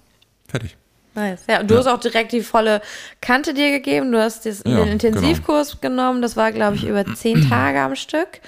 Fertig. 0.47 0.77
Nice. 1.15 1.43
Ja, 1.47 1.61
du 1.61 1.77
hast 1.77 1.87
auch 1.87 1.99
direkt 1.99 2.31
die 2.31 2.41
volle 2.41 2.81
Kante 3.21 3.53
dir 3.53 3.71
gegeben. 3.71 4.11
Du 4.11 4.19
hast 4.19 4.45
das, 4.45 4.63
Ja, 4.65 4.77
den 4.77 4.93
Intensivkurs 4.93 5.79
genommen. 5.79 6.21
Das 6.21 6.35
war, 6.35 6.51
glaube 6.51 6.75
ich, 6.75 6.85
über 6.85 7.05
zehn 7.13 7.41
Tage 7.49 7.79
am 7.81 7.95
Stück. 7.95 8.41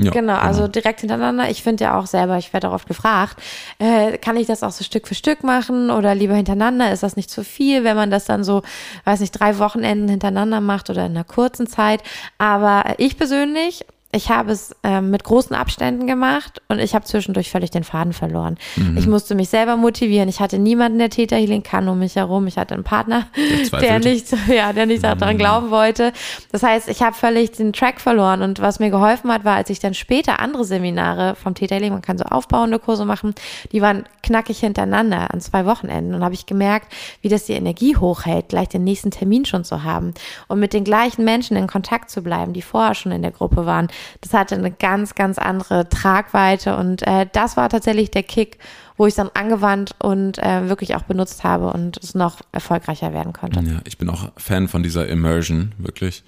Ja, 0.00 0.12
genau, 0.12 0.36
also 0.36 0.68
direkt 0.68 1.00
hintereinander. 1.00 1.50
Ich 1.50 1.64
finde 1.64 1.84
ja 1.84 1.98
auch 1.98 2.06
selber, 2.06 2.38
ich 2.38 2.52
werde 2.52 2.68
auch 2.68 2.74
oft 2.74 2.86
gefragt, 2.86 3.42
äh, 3.80 4.16
kann 4.16 4.36
ich 4.36 4.46
das 4.46 4.62
auch 4.62 4.70
so 4.70 4.84
Stück 4.84 5.08
für 5.08 5.16
Stück 5.16 5.42
machen 5.42 5.90
oder 5.90 6.14
lieber 6.14 6.34
hintereinander? 6.34 6.92
Ist 6.92 7.02
das 7.02 7.16
nicht 7.16 7.30
zu 7.30 7.42
viel, 7.42 7.82
wenn 7.82 7.96
man 7.96 8.08
das 8.10 8.24
dann 8.24 8.44
so, 8.44 8.62
weiß 9.04 9.18
nicht, 9.18 9.32
drei 9.32 9.58
Wochenenden 9.58 10.08
hintereinander 10.08 10.60
macht 10.60 10.88
oder 10.88 11.04
in 11.04 11.12
einer 11.12 11.24
kurzen 11.24 11.66
Zeit? 11.66 12.02
Aber 12.38 12.94
ich 12.98 13.16
persönlich, 13.18 13.84
ich 14.10 14.30
habe 14.30 14.52
es 14.52 14.74
ähm, 14.84 15.10
mit 15.10 15.22
großen 15.22 15.54
Abständen 15.54 16.06
gemacht 16.06 16.62
und 16.68 16.78
ich 16.78 16.94
habe 16.94 17.04
zwischendurch 17.04 17.50
völlig 17.50 17.70
den 17.70 17.84
Faden 17.84 18.14
verloren. 18.14 18.56
Ich 18.96 19.06
musste 19.06 19.34
mich 19.34 19.50
selber 19.50 19.76
motivieren. 19.76 20.30
Ich 20.30 20.40
hatte 20.40 20.58
niemanden, 20.58 20.98
der 20.98 21.10
Theta 21.10 21.36
Healing 21.36 21.62
kann 21.62 21.88
um 21.88 21.98
mich 21.98 22.16
herum. 22.16 22.46
Ich 22.46 22.56
hatte 22.56 22.74
einen 22.74 22.84
Partner, 22.84 23.26
der 23.36 23.64
zweifelt. 23.64 24.04
nicht, 24.04 24.34
ja, 24.48 24.72
der 24.72 24.86
nicht 24.86 25.04
daran 25.04 25.36
glauben 25.36 25.70
wollte. 25.70 26.12
Das 26.52 26.62
heißt, 26.62 26.88
ich 26.88 27.02
habe 27.02 27.14
völlig 27.14 27.52
den 27.52 27.74
Track 27.74 28.00
verloren 28.00 28.40
und 28.40 28.60
was 28.60 28.78
mir 28.78 28.88
geholfen 28.88 29.30
hat, 29.30 29.44
war, 29.44 29.56
als 29.56 29.68
ich 29.68 29.78
dann 29.78 29.92
später 29.92 30.40
andere 30.40 30.64
Seminare 30.64 31.34
vom 31.34 31.54
Theta 31.54 31.74
Healing, 31.74 31.92
man 31.92 32.02
kann 32.02 32.16
so 32.16 32.24
aufbauende 32.24 32.78
Kurse 32.78 33.04
machen, 33.04 33.34
die 33.72 33.82
waren 33.82 34.04
knackig 34.22 34.58
hintereinander 34.60 35.32
an 35.34 35.42
zwei 35.42 35.66
Wochenenden 35.66 36.14
und 36.14 36.24
habe 36.24 36.34
ich 36.34 36.46
gemerkt, 36.46 36.92
wie 37.20 37.28
das 37.28 37.44
die 37.44 37.52
Energie 37.52 37.96
hochhält, 37.96 38.48
gleich 38.48 38.68
den 38.68 38.84
nächsten 38.84 39.10
Termin 39.10 39.44
schon 39.44 39.64
zu 39.64 39.84
haben 39.84 40.14
und 40.48 40.60
mit 40.60 40.72
den 40.72 40.84
gleichen 40.84 41.24
Menschen 41.24 41.58
in 41.58 41.66
Kontakt 41.66 42.10
zu 42.10 42.22
bleiben, 42.22 42.54
die 42.54 42.62
vorher 42.62 42.94
schon 42.94 43.12
in 43.12 43.20
der 43.20 43.32
Gruppe 43.32 43.66
waren. 43.66 43.88
Das 44.20 44.32
hatte 44.34 44.54
eine 44.54 44.70
ganz, 44.70 45.14
ganz 45.14 45.38
andere 45.38 45.88
Tragweite 45.88 46.76
und 46.76 47.02
äh, 47.06 47.26
das 47.32 47.56
war 47.56 47.68
tatsächlich 47.68 48.10
der 48.10 48.22
Kick, 48.22 48.58
wo 48.96 49.06
ich 49.06 49.12
es 49.12 49.16
dann 49.16 49.30
angewandt 49.34 49.94
und 50.02 50.38
äh, 50.38 50.68
wirklich 50.68 50.96
auch 50.96 51.02
benutzt 51.02 51.44
habe 51.44 51.72
und 51.72 51.98
es 51.98 52.14
noch 52.16 52.40
erfolgreicher 52.50 53.12
werden 53.12 53.32
konnte. 53.32 53.60
Ja, 53.60 53.80
ich 53.84 53.96
bin 53.96 54.10
auch 54.10 54.32
Fan 54.36 54.66
von 54.66 54.82
dieser 54.82 55.06
Immersion, 55.06 55.72
wirklich. 55.78 56.24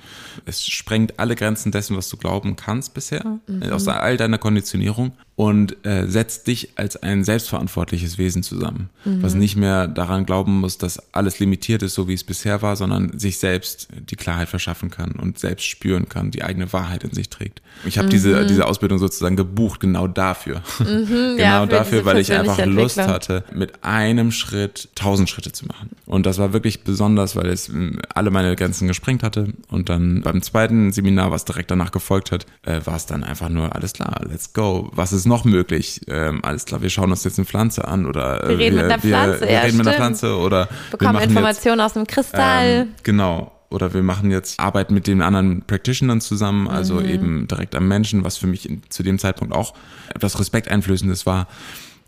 Es 0.46 0.64
sprengt 0.64 1.18
alle 1.18 1.35
Grenzen 1.35 1.72
dessen, 1.72 1.96
was 1.96 2.09
du 2.09 2.16
glauben 2.16 2.54
kannst 2.56 2.94
bisher, 2.94 3.24
Mhm. 3.46 3.72
aus 3.72 3.88
all 3.88 4.16
deiner 4.16 4.38
Konditionierung 4.38 5.12
und 5.40 5.87
äh, 5.87 6.07
setzt 6.07 6.48
dich 6.48 6.72
als 6.76 7.03
ein 7.03 7.24
selbstverantwortliches 7.24 8.18
Wesen 8.18 8.42
zusammen, 8.42 8.90
Mhm. 9.07 9.22
was 9.22 9.33
nicht 9.33 9.57
mehr 9.57 9.88
daran 9.88 10.26
glauben 10.26 10.61
muss, 10.61 10.76
dass 10.76 11.14
alles 11.14 11.38
limitiert 11.38 11.83
ist, 11.83 11.94
so 11.94 12.07
wie 12.09 12.12
es 12.12 12.24
bisher 12.24 12.61
war, 12.61 12.76
sondern 12.76 13.18
sich 13.18 13.38
selbst 13.38 13.88
die 14.11 14.16
Klarheit 14.16 14.50
verschaffen 14.50 14.90
kann 14.90 15.12
und 15.12 15.38
selbst 15.38 15.64
spüren 15.64 16.11
kann, 16.11 16.31
die 16.31 16.42
eigene 16.42 16.70
Wahrheit 16.74 17.05
in 17.05 17.14
sich 17.14 17.31
trägt. 17.31 17.62
Ich 17.87 17.96
habe 17.96 18.11
diese, 18.11 18.44
diese 18.44 18.66
Ausbildung 18.66 18.98
sozusagen 18.98 19.37
gebucht, 19.37 19.81
genau 19.81 20.07
dafür. 20.09 20.61
genau 20.76 20.90
Mhm. 20.90 21.38
ja, 21.38 21.62
für 21.62 21.68
dafür, 21.68 22.05
weil 22.05 22.18
ich 22.18 22.31
einfach 22.35 22.62
Lust 22.66 22.98
hatte, 22.98 23.42
mit 23.55 23.83
einem 23.83 24.33
Schritt 24.33 24.90
tausend 24.94 25.31
Schritte 25.31 25.53
zu 25.53 25.64
machen. 25.64 25.88
Und 26.05 26.26
das 26.26 26.37
war 26.37 26.53
wirklich 26.53 26.85
besonders, 26.85 27.35
weil 27.35 27.46
es 27.46 27.70
ähm, 27.70 27.98
alle 28.14 28.31
meine 28.31 28.55
Grenzen 28.57 28.88
gesprengt 28.88 29.22
hatte. 29.22 29.55
Und 29.68 29.88
dann 29.88 30.20
beim 30.20 30.42
zweiten 30.42 30.92
Seminar, 30.92 31.31
was 31.31 31.46
direkt 31.46 31.70
danach 31.70 31.92
gefolgt 31.92 32.31
hat, 32.31 32.44
äh, 32.66 32.81
war 32.85 32.96
es 32.96 33.07
dann 33.07 33.24
einfach 33.24 33.48
nur, 33.48 33.74
alles 33.74 33.94
klar, 33.94 34.20
let's 34.29 34.53
go. 34.53 34.90
Was 34.92 35.14
ist 35.14 35.29
noch 35.30 35.44
möglich? 35.46 36.02
Ähm, 36.08 36.44
alles 36.44 36.66
klar, 36.66 36.82
wir 36.82 36.90
schauen 36.90 37.10
uns 37.10 37.24
jetzt 37.24 37.38
eine 37.38 37.46
Pflanze 37.46 37.88
an 37.88 38.04
oder 38.04 38.44
äh, 38.44 38.48
Wir 38.50 38.58
reden 38.58 38.76
mit 38.76 38.84
einer 38.84 38.98
Pflanze, 38.98 39.40
wir 39.40 39.50
ja, 39.52 39.60
reden 39.60 39.78
mit 39.78 39.86
einer. 39.86 39.96
Pflanze 39.96 40.36
oder 40.36 40.68
wir 40.68 40.98
Bekommen 40.98 41.20
Informationen 41.22 41.80
aus 41.80 41.94
dem 41.94 42.02
Jetzt, 42.02 42.12
Kristall. 42.14 42.66
ähm, 42.66 42.88
genau. 43.02 43.52
Oder 43.70 43.94
wir 43.94 44.02
machen 44.02 44.32
jetzt 44.32 44.58
Arbeit 44.58 44.90
mit 44.90 45.06
den 45.06 45.22
anderen 45.22 45.62
Practitionern 45.62 46.20
zusammen, 46.20 46.66
also 46.66 46.94
Mhm. 46.94 47.08
eben 47.08 47.46
direkt 47.48 47.76
am 47.76 47.86
Menschen, 47.86 48.24
was 48.24 48.36
für 48.36 48.48
mich 48.48 48.68
in, 48.68 48.82
zu 48.90 49.04
dem 49.04 49.18
Zeitpunkt 49.20 49.54
auch 49.54 49.74
etwas 50.12 50.40
Respekteinflößendes 50.40 51.24
war. 51.24 51.46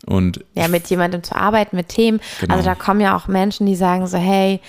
Und 0.05 0.43
ja, 0.53 0.67
mit 0.67 0.87
jemandem 0.87 1.23
zu 1.23 1.33
arbeiten, 1.33 1.77
mit 1.77 1.87
Themen. 1.87 2.19
Genau. 2.41 2.53
Also 2.55 2.65
da 2.65 2.75
kommen 2.75 2.99
ja 2.99 3.15
auch 3.15 3.29
Menschen, 3.29 3.65
die 3.65 3.77
sagen 3.77 4.05
so, 4.07 4.17
hey, 4.17 4.59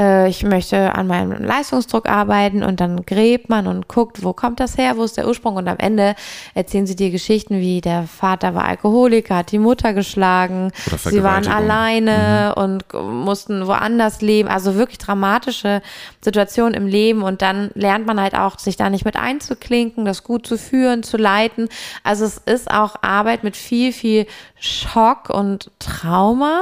äh, 0.00 0.28
ich 0.28 0.42
möchte 0.42 0.94
an 0.94 1.06
meinem 1.06 1.32
Leistungsdruck 1.44 2.08
arbeiten 2.08 2.62
und 2.62 2.80
dann 2.80 3.04
gräbt 3.04 3.50
man 3.50 3.66
und 3.66 3.86
guckt, 3.86 4.24
wo 4.24 4.32
kommt 4.32 4.58
das 4.58 4.78
her, 4.78 4.96
wo 4.96 5.04
ist 5.04 5.16
der 5.16 5.28
Ursprung? 5.28 5.56
Und 5.56 5.68
am 5.68 5.76
Ende 5.78 6.14
erzählen 6.54 6.86
sie 6.86 6.96
dir 6.96 7.10
Geschichten 7.10 7.60
wie 7.60 7.80
der 7.80 8.04
Vater 8.04 8.54
war 8.54 8.64
Alkoholiker, 8.64 9.36
hat 9.36 9.52
die 9.52 9.58
Mutter 9.58 9.92
geschlagen, 9.92 10.72
sie 11.04 11.22
waren 11.22 11.46
alleine 11.46 12.54
und 12.56 12.84
mussten 12.94 13.66
woanders 13.66 14.22
leben, 14.22 14.48
also 14.48 14.74
wirklich 14.74 14.98
dramatische 14.98 15.82
Situationen 16.22 16.74
im 16.74 16.86
Leben. 16.86 17.22
Und 17.22 17.42
dann 17.42 17.70
lernt 17.74 18.06
man 18.06 18.20
halt 18.20 18.34
auch, 18.34 18.58
sich 18.58 18.76
da 18.76 18.88
nicht 18.88 19.04
mit 19.04 19.16
einzuklinken, 19.16 20.04
das 20.04 20.24
gut 20.24 20.46
zu 20.46 20.56
führen, 20.56 21.02
zu 21.02 21.18
leiten. 21.18 21.68
Also 22.02 22.24
es 22.24 22.38
ist 22.38 22.70
auch 22.70 22.96
Arbeit 23.02 23.44
mit 23.44 23.56
viel, 23.56 23.92
viel 23.92 24.26
Schock 24.58 25.28
und 25.28 25.70
Trauma. 25.78 26.60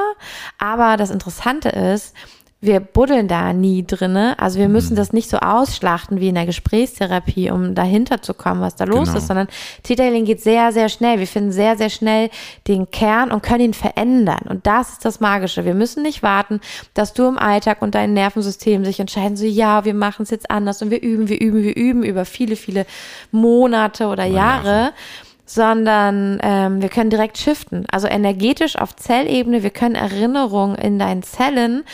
Aber 0.59 0.96
das 0.96 1.11
Interessante 1.11 1.68
ist, 1.68 2.14
wir 2.61 2.81
buddeln 2.81 3.29
da 3.29 3.53
nie 3.53 3.87
drinne. 3.87 4.37
Also 4.38 4.59
wir 4.59 4.68
müssen 4.68 4.97
das 4.97 5.12
nicht 5.12 5.31
so 5.31 5.37
ausschlachten 5.38 6.18
wie 6.18 6.29
in 6.29 6.35
der 6.35 6.47
Gesprächstherapie, 6.47 7.53
um 7.53 7.77
dahinter 7.77 8.21
zu 8.21 8.35
kommen, 8.35 8.61
was 8.61 8.75
da 8.75 8.85
los 8.85 9.09
Genau. 9.09 9.18
ist, 9.18 9.29
sondern 9.29 9.47
Detailing 9.88 10.25
geht 10.25 10.40
sehr, 10.40 10.73
sehr 10.73 10.88
schnell. 10.88 11.21
Wir 11.21 11.29
finden 11.29 11.53
sehr, 11.53 11.77
sehr 11.77 11.88
schnell 11.88 12.31
den 12.66 12.90
Kern 12.90 13.31
und 13.31 13.44
können 13.44 13.61
ihn 13.61 13.75
verändern. 13.75 14.42
Und 14.49 14.66
das 14.66 14.90
ist 14.94 15.05
das 15.05 15.21
Magische. 15.21 15.64
Wir 15.64 15.75
müssen 15.75 16.03
nicht 16.03 16.25
warten, 16.25 16.61
dass 16.94 17.12
du 17.12 17.29
im 17.29 17.38
Alltag 17.38 17.81
und 17.81 17.94
dein 17.94 18.12
Nervensystem 18.12 18.85
sich 18.85 18.99
entscheiden, 18.99 19.37
so 19.37 19.47
ja, 19.47 19.85
wir 19.85 19.94
machen 19.94 20.25
es 20.25 20.31
jetzt 20.31 20.51
anders 20.51 20.83
und 20.83 20.90
wir 20.90 21.01
üben, 21.01 21.29
wir 21.29 21.40
üben, 21.40 21.62
wir 21.62 21.77
üben 21.77 22.03
über 22.03 22.25
viele, 22.25 22.57
viele 22.57 22.87
Monate 23.31 24.09
oder 24.09 24.25
Jahre 24.25 24.92
sondern 25.51 26.38
ähm, 26.42 26.83
wir 26.83 26.90
können 26.90 27.09
direkt 27.09 27.38
shiften. 27.38 27.87
Also 27.90 28.07
energetisch 28.07 28.77
auf 28.77 28.94
Zellebene, 28.94 29.62
wir 29.62 29.71
können 29.71 29.94
Erinnerungen 29.94 30.77
in 30.77 30.99
deinen 30.99 31.23
Zellen 31.23 31.85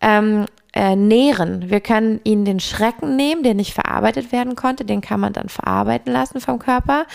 ähm, 0.00 0.46
äh, 0.72 0.96
nähren. 0.96 1.70
Wir 1.70 1.80
können 1.80 2.20
ihnen 2.24 2.44
den 2.44 2.60
Schrecken 2.60 3.16
nehmen, 3.16 3.42
der 3.42 3.54
nicht 3.54 3.74
verarbeitet 3.74 4.32
werden 4.32 4.54
konnte, 4.56 4.84
den 4.84 5.00
kann 5.00 5.20
man 5.20 5.32
dann 5.32 5.48
verarbeiten 5.48 6.12
lassen 6.12 6.40
vom 6.40 6.58
Körper. 6.58 7.06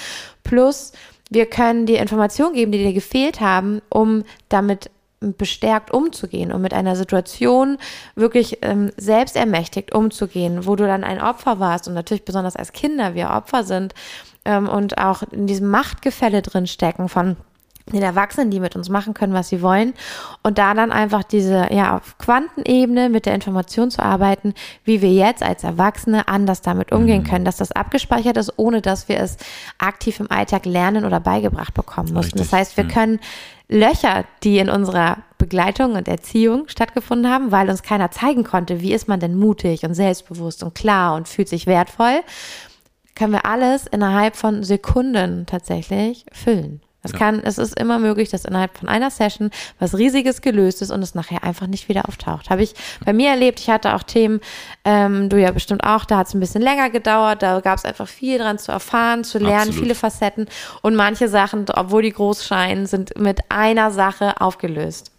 Plus 0.44 0.92
wir 1.30 1.48
können 1.48 1.86
dir 1.86 2.02
Informationen 2.02 2.54
geben, 2.54 2.72
die 2.72 2.84
dir 2.84 2.94
gefehlt 2.94 3.42
haben, 3.42 3.82
um 3.90 4.24
damit 4.50 4.92
bestärkt 5.20 5.92
umzugehen 5.92 6.52
und 6.52 6.62
mit 6.62 6.74
einer 6.74 6.96
Situation 6.96 7.78
wirklich 8.16 8.60
ähm, 8.62 8.92
selbstermächtigt 8.98 9.96
umzugehen, 9.96 10.68
wo 10.68 10.76
du 10.76 10.86
dann 10.86 11.04
ein 11.04 11.22
Opfer 11.22 11.60
warst 11.60 11.88
und 11.88 11.94
natürlich 11.94 12.26
besonders 12.26 12.56
als 12.56 12.74
Kinder 12.74 13.16
wir 13.16 13.32
Opfer 13.32 13.64
sind 13.64 13.94
ähm, 14.44 14.68
und 14.68 14.98
auch 14.98 15.24
in 15.24 15.48
diesem 15.48 15.70
Machtgefälle 15.70 16.42
drin 16.42 16.68
stecken 16.68 17.10
von 17.10 17.38
den 17.94 18.02
Erwachsenen, 18.02 18.50
die 18.50 18.60
mit 18.60 18.76
uns 18.76 18.90
machen 18.90 19.14
können, 19.14 19.34
was 19.34 19.50
sie 19.50 19.62
wollen. 19.62 19.94
Und 20.42 20.58
da 20.58 20.74
dann 20.74 20.92
einfach 20.92 21.24
diese, 21.24 21.68
ja, 21.72 21.98
auf 21.98 22.18
Quantenebene 22.18 23.10
mit 23.10 23.26
der 23.26 23.36
Information 23.36 23.92
zu 23.92 24.02
arbeiten, 24.02 24.54
wie 24.84 25.02
wir 25.02 25.12
jetzt 25.12 25.44
als 25.44 25.64
Erwachsene 25.64 26.28
anders 26.28 26.62
damit 26.62 26.92
umgehen 26.92 27.24
können, 27.24 27.46
dass 27.46 27.58
das 27.58 27.72
abgespeichert 27.72 28.38
ist, 28.38 28.54
ohne 28.58 28.82
dass 28.82 29.08
wir 29.08 29.20
es 29.20 29.38
aktiv 29.78 30.20
im 30.20 30.32
Alltag 30.32 30.66
lernen 30.66 31.06
oder 31.06 31.20
beigebracht 31.20 31.74
bekommen 31.74 32.14
mussten. 32.14 32.40
Das 32.40 32.48
Richtig, 32.48 32.60
heißt, 32.60 32.78
wir 32.78 32.86
ja. 32.86 32.90
können 32.90 33.20
Löcher, 33.68 34.26
die 34.44 34.60
in 34.60 34.70
unserer 34.70 35.18
Begleitung 35.38 35.94
und 35.94 36.08
Erziehung 36.08 36.68
stattgefunden 36.68 37.32
haben, 37.32 37.52
weil 37.52 37.70
uns 37.70 37.84
keiner 37.84 38.12
zeigen 38.12 38.44
konnte, 38.44 38.82
wie 38.82 38.94
ist 38.94 39.08
man 39.08 39.20
denn 39.20 39.36
mutig 39.36 39.84
und 39.84 39.94
selbstbewusst 39.94 40.64
und 40.64 40.76
klar 40.76 41.16
und 41.16 41.28
fühlt 41.28 41.50
sich 41.50 41.66
wertvoll, 41.66 42.22
können 43.16 43.34
wir 43.34 43.46
alles 43.46 43.88
innerhalb 43.88 44.36
von 44.36 44.64
Sekunden 44.64 45.46
tatsächlich 45.46 46.26
füllen. 46.32 46.82
Es 47.06 47.12
Ja. 47.14 47.18
kann, 47.20 47.40
es 47.44 47.58
ist 47.58 47.80
immer 47.80 48.00
möglich, 48.00 48.30
dass 48.30 48.44
innerhalb 48.46 48.78
von 48.78 48.90
einer 48.90 49.10
Session 49.12 49.52
was 49.80 49.98
Riesiges 49.98 50.42
gelöst 50.42 50.82
ist 50.82 50.92
und 50.92 51.02
es 51.02 51.16
nachher 51.16 51.44
einfach 51.44 51.68
nicht 51.68 51.88
wieder 51.88 52.08
auftaucht. 52.10 52.50
Habe 52.50 52.64
ich 52.64 52.74
bei 53.06 53.14
mir 53.14 53.30
erlebt. 53.30 53.60
Ich 53.60 53.70
hatte 53.70 53.96
auch 53.96 54.04
Themen, 54.04 54.42
ähm, 54.84 55.30
du 55.30 55.40
ja 55.40 55.52
bestimmt 55.52 55.84
auch, 55.84 56.06
da 56.06 56.18
hat 56.18 56.28
es 56.28 56.34
ein 56.34 56.40
bisschen 56.40 56.62
länger 56.62 56.90
gedauert. 56.90 57.42
Da 57.44 57.60
gab 57.62 57.78
es 57.78 57.86
einfach 57.86 58.08
viel 58.08 58.38
dran 58.40 58.58
zu 58.60 58.72
erfahren, 58.72 59.24
zu 59.24 59.38
lernen, 59.38 59.56
Absolut. 59.70 59.80
viele 59.80 59.96
Facetten 59.96 60.48
und 60.82 60.96
manche 60.96 61.30
Sachen, 61.30 61.66
obwohl 61.74 62.02
die 62.02 62.12
groß 62.12 62.46
scheinen, 62.46 62.86
sind 62.86 63.18
mit 63.18 63.40
einer 63.50 63.92
Sache 63.92 64.42
aufgelöst. 64.42 65.12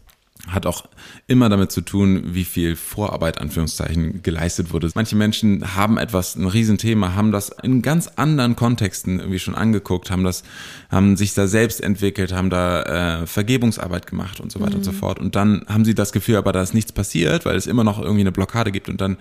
Hat 0.49 0.67
auch 0.67 0.85
immer 1.27 1.49
damit 1.49 1.73
zu 1.73 1.81
tun, 1.81 2.35
wie 2.35 2.45
viel 2.45 2.77
Vorarbeit, 2.77 3.41
Anführungszeichen, 3.41 4.23
geleistet 4.23 4.73
wurde. 4.73 4.91
Manche 4.95 5.17
Menschen 5.17 5.75
haben 5.75 5.99
etwas, 5.99 6.37
ein 6.37 6.47
Riesenthema, 6.47 7.15
haben 7.15 7.33
das 7.33 7.51
in 7.63 7.83
ganz 7.83 8.09
anderen 8.17 8.55
Kontexten 8.55 9.19
irgendwie 9.19 9.39
schon 9.39 9.55
angeguckt, 9.55 10.11
haben 10.11 10.25
das, 10.25 10.45
haben 10.91 11.17
sich 11.17 11.35
da 11.35 11.47
selbst 11.47 11.81
entwickelt, 11.81 12.33
haben 12.33 12.51
da 12.51 13.23
äh, 13.23 13.27
Vergebungsarbeit 13.27 14.07
gemacht 14.07 14.39
und 14.41 14.53
so 14.53 14.61
weiter 14.61 14.73
mhm. 14.73 14.79
und 14.79 14.85
so 14.85 14.93
fort. 14.93 15.19
Und 15.19 15.35
dann 15.35 15.65
haben 15.69 15.85
sie 15.85 15.95
das 15.95 16.13
Gefühl, 16.13 16.37
aber 16.37 16.53
da 16.53 16.63
ist 16.63 16.75
nichts 16.75 16.93
passiert, 16.93 17.45
weil 17.45 17.57
es 17.57 17.67
immer 17.67 17.83
noch 17.83 17.99
irgendwie 17.99 18.21
eine 18.21 18.33
Blockade 18.33 18.71
gibt 18.71 18.89
und 18.89 19.01
dann 19.01 19.17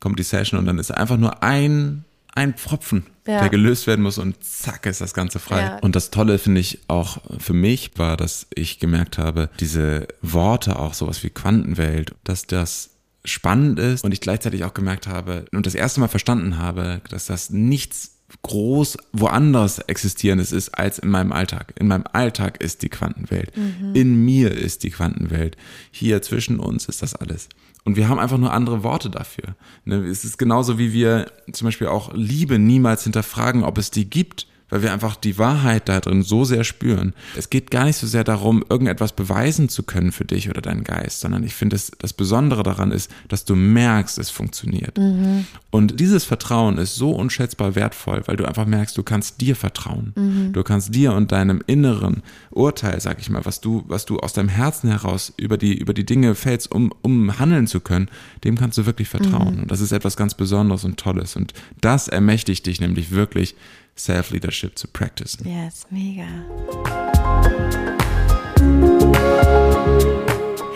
kommt 0.00 0.18
die 0.18 0.24
Session 0.24 0.58
und 0.58 0.66
dann 0.66 0.78
ist 0.78 0.90
einfach 0.90 1.16
nur 1.16 1.42
ein 1.42 2.04
ein 2.34 2.54
Pfropfen, 2.54 3.06
ja. 3.26 3.40
der 3.40 3.48
gelöst 3.48 3.86
werden 3.86 4.02
muss 4.02 4.18
und 4.18 4.42
zack 4.42 4.86
ist 4.86 5.00
das 5.00 5.14
Ganze 5.14 5.38
frei. 5.38 5.60
Ja. 5.60 5.78
Und 5.78 5.94
das 5.94 6.10
Tolle 6.10 6.38
finde 6.38 6.60
ich 6.60 6.80
auch 6.88 7.18
für 7.38 7.54
mich 7.54 7.92
war, 7.96 8.16
dass 8.16 8.46
ich 8.54 8.78
gemerkt 8.78 9.18
habe, 9.18 9.50
diese 9.60 10.08
Worte 10.20 10.78
auch 10.78 10.94
sowas 10.94 11.22
wie 11.22 11.30
Quantenwelt, 11.30 12.14
dass 12.24 12.46
das 12.46 12.90
spannend 13.24 13.78
ist 13.78 14.04
und 14.04 14.12
ich 14.12 14.20
gleichzeitig 14.20 14.64
auch 14.64 14.74
gemerkt 14.74 15.06
habe 15.06 15.46
und 15.52 15.64
das 15.64 15.74
erste 15.74 16.00
Mal 16.00 16.08
verstanden 16.08 16.58
habe, 16.58 17.00
dass 17.08 17.26
das 17.26 17.50
nichts 17.50 18.13
groß 18.42 18.96
woanders 19.12 19.78
existierendes 19.80 20.52
ist 20.52 20.70
als 20.70 20.98
in 20.98 21.10
meinem 21.10 21.32
Alltag. 21.32 21.74
In 21.78 21.88
meinem 21.88 22.04
Alltag 22.12 22.62
ist 22.62 22.82
die 22.82 22.88
Quantenwelt. 22.88 23.56
Mhm. 23.56 23.94
In 23.94 24.24
mir 24.24 24.52
ist 24.52 24.82
die 24.82 24.90
Quantenwelt. 24.90 25.56
Hier 25.90 26.22
zwischen 26.22 26.58
uns 26.58 26.86
ist 26.86 27.02
das 27.02 27.14
alles. 27.14 27.48
Und 27.84 27.96
wir 27.96 28.08
haben 28.08 28.18
einfach 28.18 28.38
nur 28.38 28.52
andere 28.52 28.82
Worte 28.82 29.10
dafür. 29.10 29.56
Ne, 29.84 29.96
es 29.96 30.24
ist 30.24 30.38
genauso 30.38 30.78
wie 30.78 30.92
wir 30.92 31.30
zum 31.52 31.66
Beispiel 31.66 31.86
auch 31.86 32.12
Liebe 32.14 32.58
niemals 32.58 33.04
hinterfragen, 33.04 33.62
ob 33.62 33.78
es 33.78 33.90
die 33.90 34.08
gibt 34.08 34.46
weil 34.74 34.82
wir 34.82 34.92
einfach 34.92 35.14
die 35.14 35.38
Wahrheit 35.38 35.88
da 35.88 36.00
drin 36.00 36.24
so 36.24 36.44
sehr 36.44 36.64
spüren. 36.64 37.14
Es 37.36 37.48
geht 37.48 37.70
gar 37.70 37.84
nicht 37.84 37.96
so 37.96 38.08
sehr 38.08 38.24
darum, 38.24 38.64
irgendetwas 38.68 39.12
beweisen 39.12 39.68
zu 39.68 39.84
können 39.84 40.10
für 40.10 40.24
dich 40.24 40.50
oder 40.50 40.62
deinen 40.62 40.82
Geist, 40.82 41.20
sondern 41.20 41.44
ich 41.44 41.54
finde, 41.54 41.76
das, 41.76 41.92
das 41.96 42.12
Besondere 42.12 42.64
daran 42.64 42.90
ist, 42.90 43.08
dass 43.28 43.44
du 43.44 43.54
merkst, 43.54 44.18
es 44.18 44.30
funktioniert. 44.30 44.98
Mhm. 44.98 45.46
Und 45.70 46.00
dieses 46.00 46.24
Vertrauen 46.24 46.78
ist 46.78 46.96
so 46.96 47.12
unschätzbar 47.12 47.76
wertvoll, 47.76 48.24
weil 48.26 48.36
du 48.36 48.46
einfach 48.46 48.66
merkst, 48.66 48.98
du 48.98 49.04
kannst 49.04 49.40
dir 49.40 49.54
vertrauen. 49.54 50.12
Mhm. 50.16 50.52
Du 50.52 50.64
kannst 50.64 50.92
dir 50.92 51.12
und 51.12 51.30
deinem 51.30 51.62
inneren 51.68 52.24
Urteil, 52.50 53.00
sag 53.00 53.20
ich 53.20 53.30
mal, 53.30 53.44
was 53.44 53.60
du, 53.60 53.84
was 53.86 54.06
du 54.06 54.18
aus 54.18 54.32
deinem 54.32 54.48
Herzen 54.48 54.90
heraus 54.90 55.32
über 55.36 55.56
die, 55.56 55.78
über 55.78 55.94
die 55.94 56.04
Dinge 56.04 56.34
fällst, 56.34 56.72
um, 56.72 56.92
um 57.00 57.38
handeln 57.38 57.68
zu 57.68 57.78
können, 57.78 58.08
dem 58.42 58.58
kannst 58.58 58.76
du 58.76 58.86
wirklich 58.86 59.08
vertrauen. 59.08 59.54
Mhm. 59.54 59.62
Und 59.62 59.70
das 59.70 59.80
ist 59.80 59.92
etwas 59.92 60.16
ganz 60.16 60.34
Besonderes 60.34 60.82
und 60.82 60.96
Tolles. 60.96 61.36
Und 61.36 61.52
das 61.80 62.08
ermächtigt 62.08 62.66
dich 62.66 62.80
nämlich 62.80 63.12
wirklich, 63.12 63.54
Self-Leadership 63.96 64.78
zu 64.78 64.88
practicen. 64.88 65.46
Yes, 65.46 65.86
mega. 65.90 66.26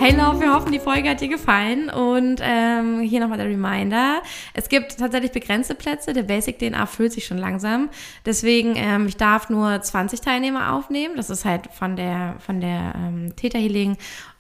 Hey 0.01 0.17
Love, 0.17 0.41
wir 0.41 0.55
hoffen, 0.55 0.71
die 0.71 0.79
Folge 0.79 1.11
hat 1.11 1.21
dir 1.21 1.29
gefallen 1.29 1.91
und 1.91 2.41
ähm, 2.41 3.01
hier 3.01 3.19
nochmal 3.19 3.39
der 3.39 3.49
Reminder. 3.49 4.23
Es 4.55 4.69
gibt 4.69 4.97
tatsächlich 4.97 5.33
begrenzte 5.33 5.75
Plätze, 5.75 6.13
der 6.13 6.23
Basic 6.23 6.57
DNA 6.59 6.87
füllt 6.87 7.13
sich 7.13 7.27
schon 7.27 7.39
langsam. 7.39 7.91
Deswegen, 8.25 8.75
ähm, 8.77 9.07
ich 9.09 9.17
darf 9.17 9.51
nur 9.51 9.83
20 9.83 10.21
Teilnehmer 10.21 10.73
aufnehmen. 10.73 11.17
Das 11.17 11.31
ist 11.31 11.45
halt 11.45 11.69
von 11.73 11.97
der, 11.97 12.37
von 12.39 12.61
der 12.61 12.95
ähm, 12.97 13.35
Theta 13.35 13.59
Healing 13.59 13.97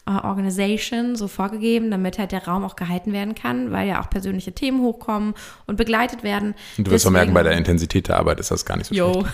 äh, 0.08 0.26
Organization 0.26 1.16
so 1.16 1.28
vorgegeben, 1.28 1.90
damit 1.90 2.18
halt 2.18 2.32
der 2.32 2.46
Raum 2.46 2.64
auch 2.64 2.76
gehalten 2.76 3.12
werden 3.12 3.34
kann, 3.34 3.70
weil 3.72 3.86
ja 3.86 4.00
auch 4.00 4.08
persönliche 4.08 4.52
Themen 4.52 4.80
hochkommen 4.80 5.34
und 5.66 5.76
begleitet 5.76 6.22
werden. 6.22 6.54
Und 6.78 6.86
du 6.86 6.90
wirst 6.90 7.04
Deswegen, 7.04 7.12
merken, 7.12 7.34
bei 7.34 7.42
der 7.42 7.52
Intensität 7.52 8.08
der 8.08 8.18
Arbeit 8.18 8.40
ist 8.40 8.50
das 8.50 8.64
gar 8.64 8.76
nicht 8.76 8.86
so 8.86 8.94
jo. 8.94 9.24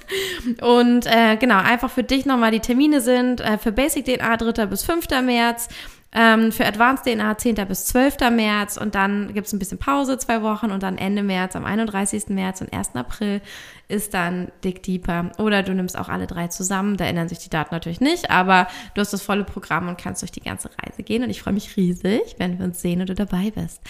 und 0.62 1.06
äh, 1.06 1.36
genau, 1.36 1.58
einfach 1.58 1.90
für 1.90 2.02
dich 2.02 2.24
nochmal 2.24 2.50
die 2.50 2.60
Termine 2.60 3.00
sind 3.00 3.40
äh, 3.40 3.58
für 3.58 3.72
Basic 3.72 4.04
DNA 4.04 4.36
3. 4.38 4.66
bis 4.66 4.82
5. 4.82 5.08
März, 5.24 5.68
ähm, 6.14 6.52
für 6.52 6.66
Advanced 6.66 7.04
DNA 7.04 7.38
10. 7.38 7.54
bis 7.66 7.86
12. 7.86 8.18
März 8.30 8.76
und 8.76 8.94
dann 8.94 9.32
gibt 9.32 9.46
es 9.46 9.52
ein 9.52 9.58
bisschen 9.58 9.78
Pause, 9.78 10.18
zwei 10.18 10.42
Wochen 10.42 10.70
und 10.70 10.82
dann 10.82 10.98
Ende 10.98 11.22
März, 11.22 11.56
am 11.56 11.64
31. 11.64 12.28
März 12.28 12.60
und 12.60 12.72
1. 12.72 12.94
April 12.94 13.40
ist 13.88 14.12
dann 14.14 14.52
Dick 14.62 14.82
Deeper. 14.82 15.32
Oder 15.38 15.62
du 15.62 15.74
nimmst 15.74 15.98
auch 15.98 16.08
alle 16.08 16.26
drei 16.26 16.48
zusammen, 16.48 16.96
da 16.96 17.04
ändern 17.04 17.28
sich 17.28 17.38
die 17.38 17.50
Daten 17.50 17.74
natürlich 17.74 18.00
nicht, 18.00 18.30
aber 18.30 18.68
du 18.94 19.00
hast 19.00 19.12
das 19.12 19.22
volle 19.22 19.44
Programm 19.44 19.88
und 19.88 19.98
kannst 19.98 20.22
durch 20.22 20.32
die 20.32 20.42
ganze 20.42 20.70
Reise 20.82 21.02
gehen 21.02 21.22
und 21.22 21.30
ich 21.30 21.42
freue 21.42 21.54
mich 21.54 21.76
riesig, 21.76 22.36
wenn 22.38 22.58
wir 22.58 22.66
uns 22.66 22.80
sehen 22.82 23.00
und 23.00 23.08
du 23.08 23.14
dabei 23.14 23.50
bist. 23.50 23.80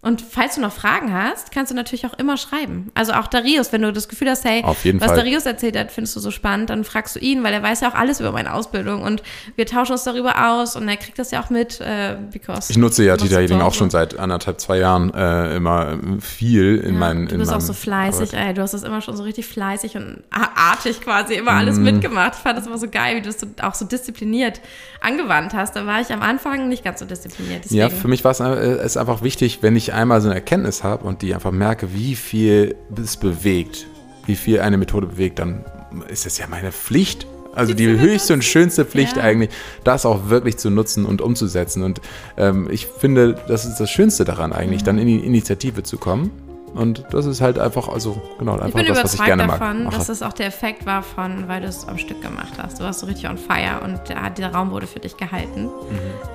Und 0.00 0.22
falls 0.22 0.54
du 0.54 0.60
noch 0.60 0.72
Fragen 0.72 1.12
hast, 1.12 1.50
kannst 1.50 1.72
du 1.72 1.74
natürlich 1.74 2.06
auch 2.06 2.14
immer 2.14 2.36
schreiben. 2.36 2.92
Also 2.94 3.14
auch 3.14 3.26
Darius, 3.26 3.72
wenn 3.72 3.82
du 3.82 3.92
das 3.92 4.08
Gefühl 4.08 4.30
hast, 4.30 4.44
hey, 4.44 4.62
was 4.64 4.78
Fall. 4.80 5.16
Darius 5.16 5.44
erzählt 5.44 5.76
hat, 5.76 5.90
findest 5.90 6.14
du 6.14 6.20
so 6.20 6.30
spannend, 6.30 6.70
dann 6.70 6.84
fragst 6.84 7.16
du 7.16 7.20
ihn, 7.20 7.42
weil 7.42 7.52
er 7.52 7.64
weiß 7.64 7.80
ja 7.80 7.90
auch 7.90 7.96
alles 7.96 8.20
über 8.20 8.30
meine 8.30 8.54
Ausbildung 8.54 9.02
und 9.02 9.24
wir 9.56 9.66
tauschen 9.66 9.92
uns 9.92 10.04
darüber 10.04 10.50
aus 10.50 10.76
und 10.76 10.88
er 10.88 10.96
kriegt 10.98 11.18
das 11.18 11.32
ja 11.32 11.42
auch 11.42 11.50
mit. 11.50 11.80
Äh, 11.80 12.16
because 12.30 12.70
ich 12.70 12.78
nutze 12.78 13.02
ja 13.04 13.16
Tita 13.16 13.38
Healing 13.38 13.60
auch 13.60 13.74
schon 13.74 13.90
seit 13.90 14.16
anderthalb, 14.16 14.60
zwei 14.60 14.78
Jahren 14.78 15.12
äh, 15.14 15.56
immer 15.56 15.98
viel 16.20 16.76
in 16.76 16.94
ja, 16.94 17.00
meinen. 17.00 17.26
Du 17.26 17.36
bist 17.36 17.52
auch 17.52 17.60
so 17.60 17.72
fleißig, 17.72 18.34
ey. 18.34 18.54
Du 18.54 18.62
hast 18.62 18.74
das 18.74 18.84
immer 18.84 19.00
schon 19.00 19.16
so 19.16 19.24
richtig 19.24 19.46
fleißig 19.46 19.96
und 19.96 20.22
artig 20.30 21.00
quasi 21.00 21.34
immer 21.34 21.52
alles 21.52 21.76
mm. 21.76 21.82
mitgemacht. 21.82 22.34
Ich 22.36 22.42
fand 22.42 22.56
das 22.56 22.68
immer 22.68 22.78
so 22.78 22.88
geil, 22.88 23.16
wie 23.16 23.22
du 23.22 23.32
so, 23.32 23.48
auch 23.62 23.74
so 23.74 23.84
diszipliniert 23.84 24.60
angewandt 25.00 25.54
hast. 25.54 25.74
Da 25.74 25.86
war 25.86 26.00
ich 26.00 26.12
am 26.12 26.22
Anfang 26.22 26.68
nicht 26.68 26.84
ganz 26.84 27.00
so 27.00 27.04
diszipliniert. 27.04 27.64
Deswegen. 27.64 27.80
Ja, 27.80 27.90
für 27.90 28.06
mich 28.06 28.22
war 28.22 28.30
es 28.30 28.38
äh, 28.38 28.84
ist 28.84 28.96
einfach 28.96 29.22
wichtig, 29.22 29.58
wenn 29.62 29.74
ich 29.74 29.87
einmal 29.92 30.20
so 30.20 30.28
eine 30.28 30.36
Erkenntnis 30.36 30.84
habe 30.84 31.06
und 31.06 31.22
die 31.22 31.34
einfach 31.34 31.52
merke, 31.52 31.94
wie 31.94 32.14
viel 32.14 32.76
es 32.96 33.16
bewegt, 33.16 33.86
wie 34.26 34.36
viel 34.36 34.60
eine 34.60 34.76
Methode 34.76 35.06
bewegt, 35.06 35.38
dann 35.38 35.64
ist 36.08 36.26
es 36.26 36.38
ja 36.38 36.46
meine 36.48 36.72
Pflicht, 36.72 37.26
also 37.54 37.74
die, 37.74 37.86
die 37.86 37.98
höchste 37.98 38.34
und 38.34 38.44
schönste 38.44 38.84
Pflicht 38.84 39.16
ja. 39.16 39.22
eigentlich, 39.22 39.50
das 39.84 40.06
auch 40.06 40.28
wirklich 40.28 40.58
zu 40.58 40.70
nutzen 40.70 41.04
und 41.04 41.20
umzusetzen. 41.20 41.82
Und 41.82 42.00
ähm, 42.36 42.68
ich 42.70 42.86
finde, 42.86 43.36
das 43.48 43.64
ist 43.64 43.78
das 43.78 43.90
Schönste 43.90 44.24
daran 44.24 44.52
eigentlich, 44.52 44.82
mhm. 44.82 44.86
dann 44.86 44.98
in 44.98 45.06
die 45.06 45.18
Initiative 45.18 45.82
zu 45.82 45.96
kommen 45.96 46.30
und 46.74 47.04
das 47.10 47.26
ist 47.26 47.40
halt 47.40 47.58
einfach, 47.58 47.88
also 47.88 48.20
genau, 48.38 48.58
einfach 48.58 48.82
das, 48.84 49.04
was 49.04 49.14
ich 49.14 49.24
gerne 49.24 49.46
davon, 49.46 49.84
bin 49.84 49.90
dass 49.90 50.08
es 50.08 50.22
auch 50.22 50.32
der 50.32 50.46
Effekt 50.46 50.86
war 50.86 51.02
von, 51.02 51.48
weil 51.48 51.62
du 51.62 51.68
es 51.68 51.86
am 51.86 51.98
Stück 51.98 52.22
gemacht 52.22 52.52
hast. 52.60 52.78
Du 52.78 52.84
warst 52.84 53.00
so 53.00 53.06
richtig 53.06 53.28
on 53.28 53.38
fire 53.38 53.80
und 53.82 54.08
der, 54.08 54.30
dieser 54.30 54.52
Raum 54.52 54.70
wurde 54.70 54.86
für 54.86 55.00
dich 55.00 55.16
gehalten. 55.16 55.64
Mhm. 55.64 55.70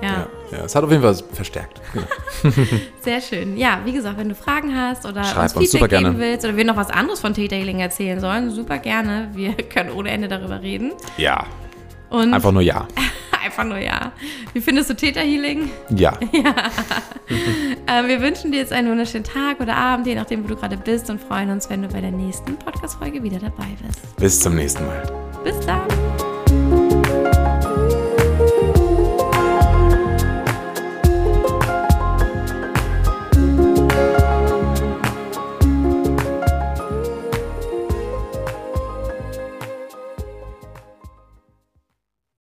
Ja. 0.02 0.08
ja. 0.08 0.26
ja. 0.58 0.64
es 0.64 0.74
hat 0.74 0.84
auf 0.84 0.90
jeden 0.90 1.02
Fall 1.02 1.14
verstärkt. 1.32 1.80
Sehr 3.00 3.20
schön. 3.20 3.56
Ja, 3.56 3.80
wie 3.84 3.92
gesagt, 3.92 4.18
wenn 4.18 4.28
du 4.28 4.34
Fragen 4.34 4.74
hast 4.76 5.06
oder 5.06 5.24
Schreib 5.24 5.56
uns, 5.56 5.70
Feedback 5.70 5.90
geben 5.90 6.18
willst 6.18 6.44
oder 6.44 6.56
wir 6.56 6.64
noch 6.64 6.76
was 6.76 6.90
anderes 6.90 7.20
von 7.20 7.34
T-Tailing 7.34 7.80
erzählen 7.80 8.20
sollen, 8.20 8.50
super 8.50 8.78
gerne. 8.78 9.30
Wir 9.34 9.54
können 9.72 9.90
ohne 9.90 10.10
Ende 10.10 10.28
darüber 10.28 10.62
reden. 10.62 10.92
Ja. 11.16 11.46
Und 12.10 12.34
einfach 12.34 12.52
nur 12.52 12.62
ja. 12.62 12.86
einfach 13.44 13.64
nur 13.64 13.78
ja. 13.78 14.12
Wie 14.52 14.60
findest 14.60 14.90
du 14.90 14.94
Täterhealing? 14.94 15.70
Ja. 15.90 16.18
ja. 16.32 16.54
äh, 17.86 18.08
wir 18.08 18.20
wünschen 18.20 18.52
dir 18.52 18.58
jetzt 18.58 18.72
einen 18.72 18.90
wunderschönen 18.90 19.24
Tag 19.24 19.60
oder 19.60 19.76
Abend, 19.76 20.06
je 20.06 20.14
nachdem, 20.14 20.44
wo 20.44 20.48
du 20.48 20.56
gerade 20.56 20.76
bist 20.76 21.10
und 21.10 21.20
freuen 21.20 21.50
uns, 21.50 21.68
wenn 21.70 21.82
du 21.82 21.88
bei 21.88 22.00
der 22.00 22.12
nächsten 22.12 22.56
Podcast-Folge 22.56 23.22
wieder 23.22 23.38
dabei 23.38 23.68
bist. 23.86 24.16
Bis 24.16 24.40
zum 24.40 24.56
nächsten 24.56 24.86
Mal. 24.86 25.02
Bis 25.44 25.58
dann. 25.66 26.03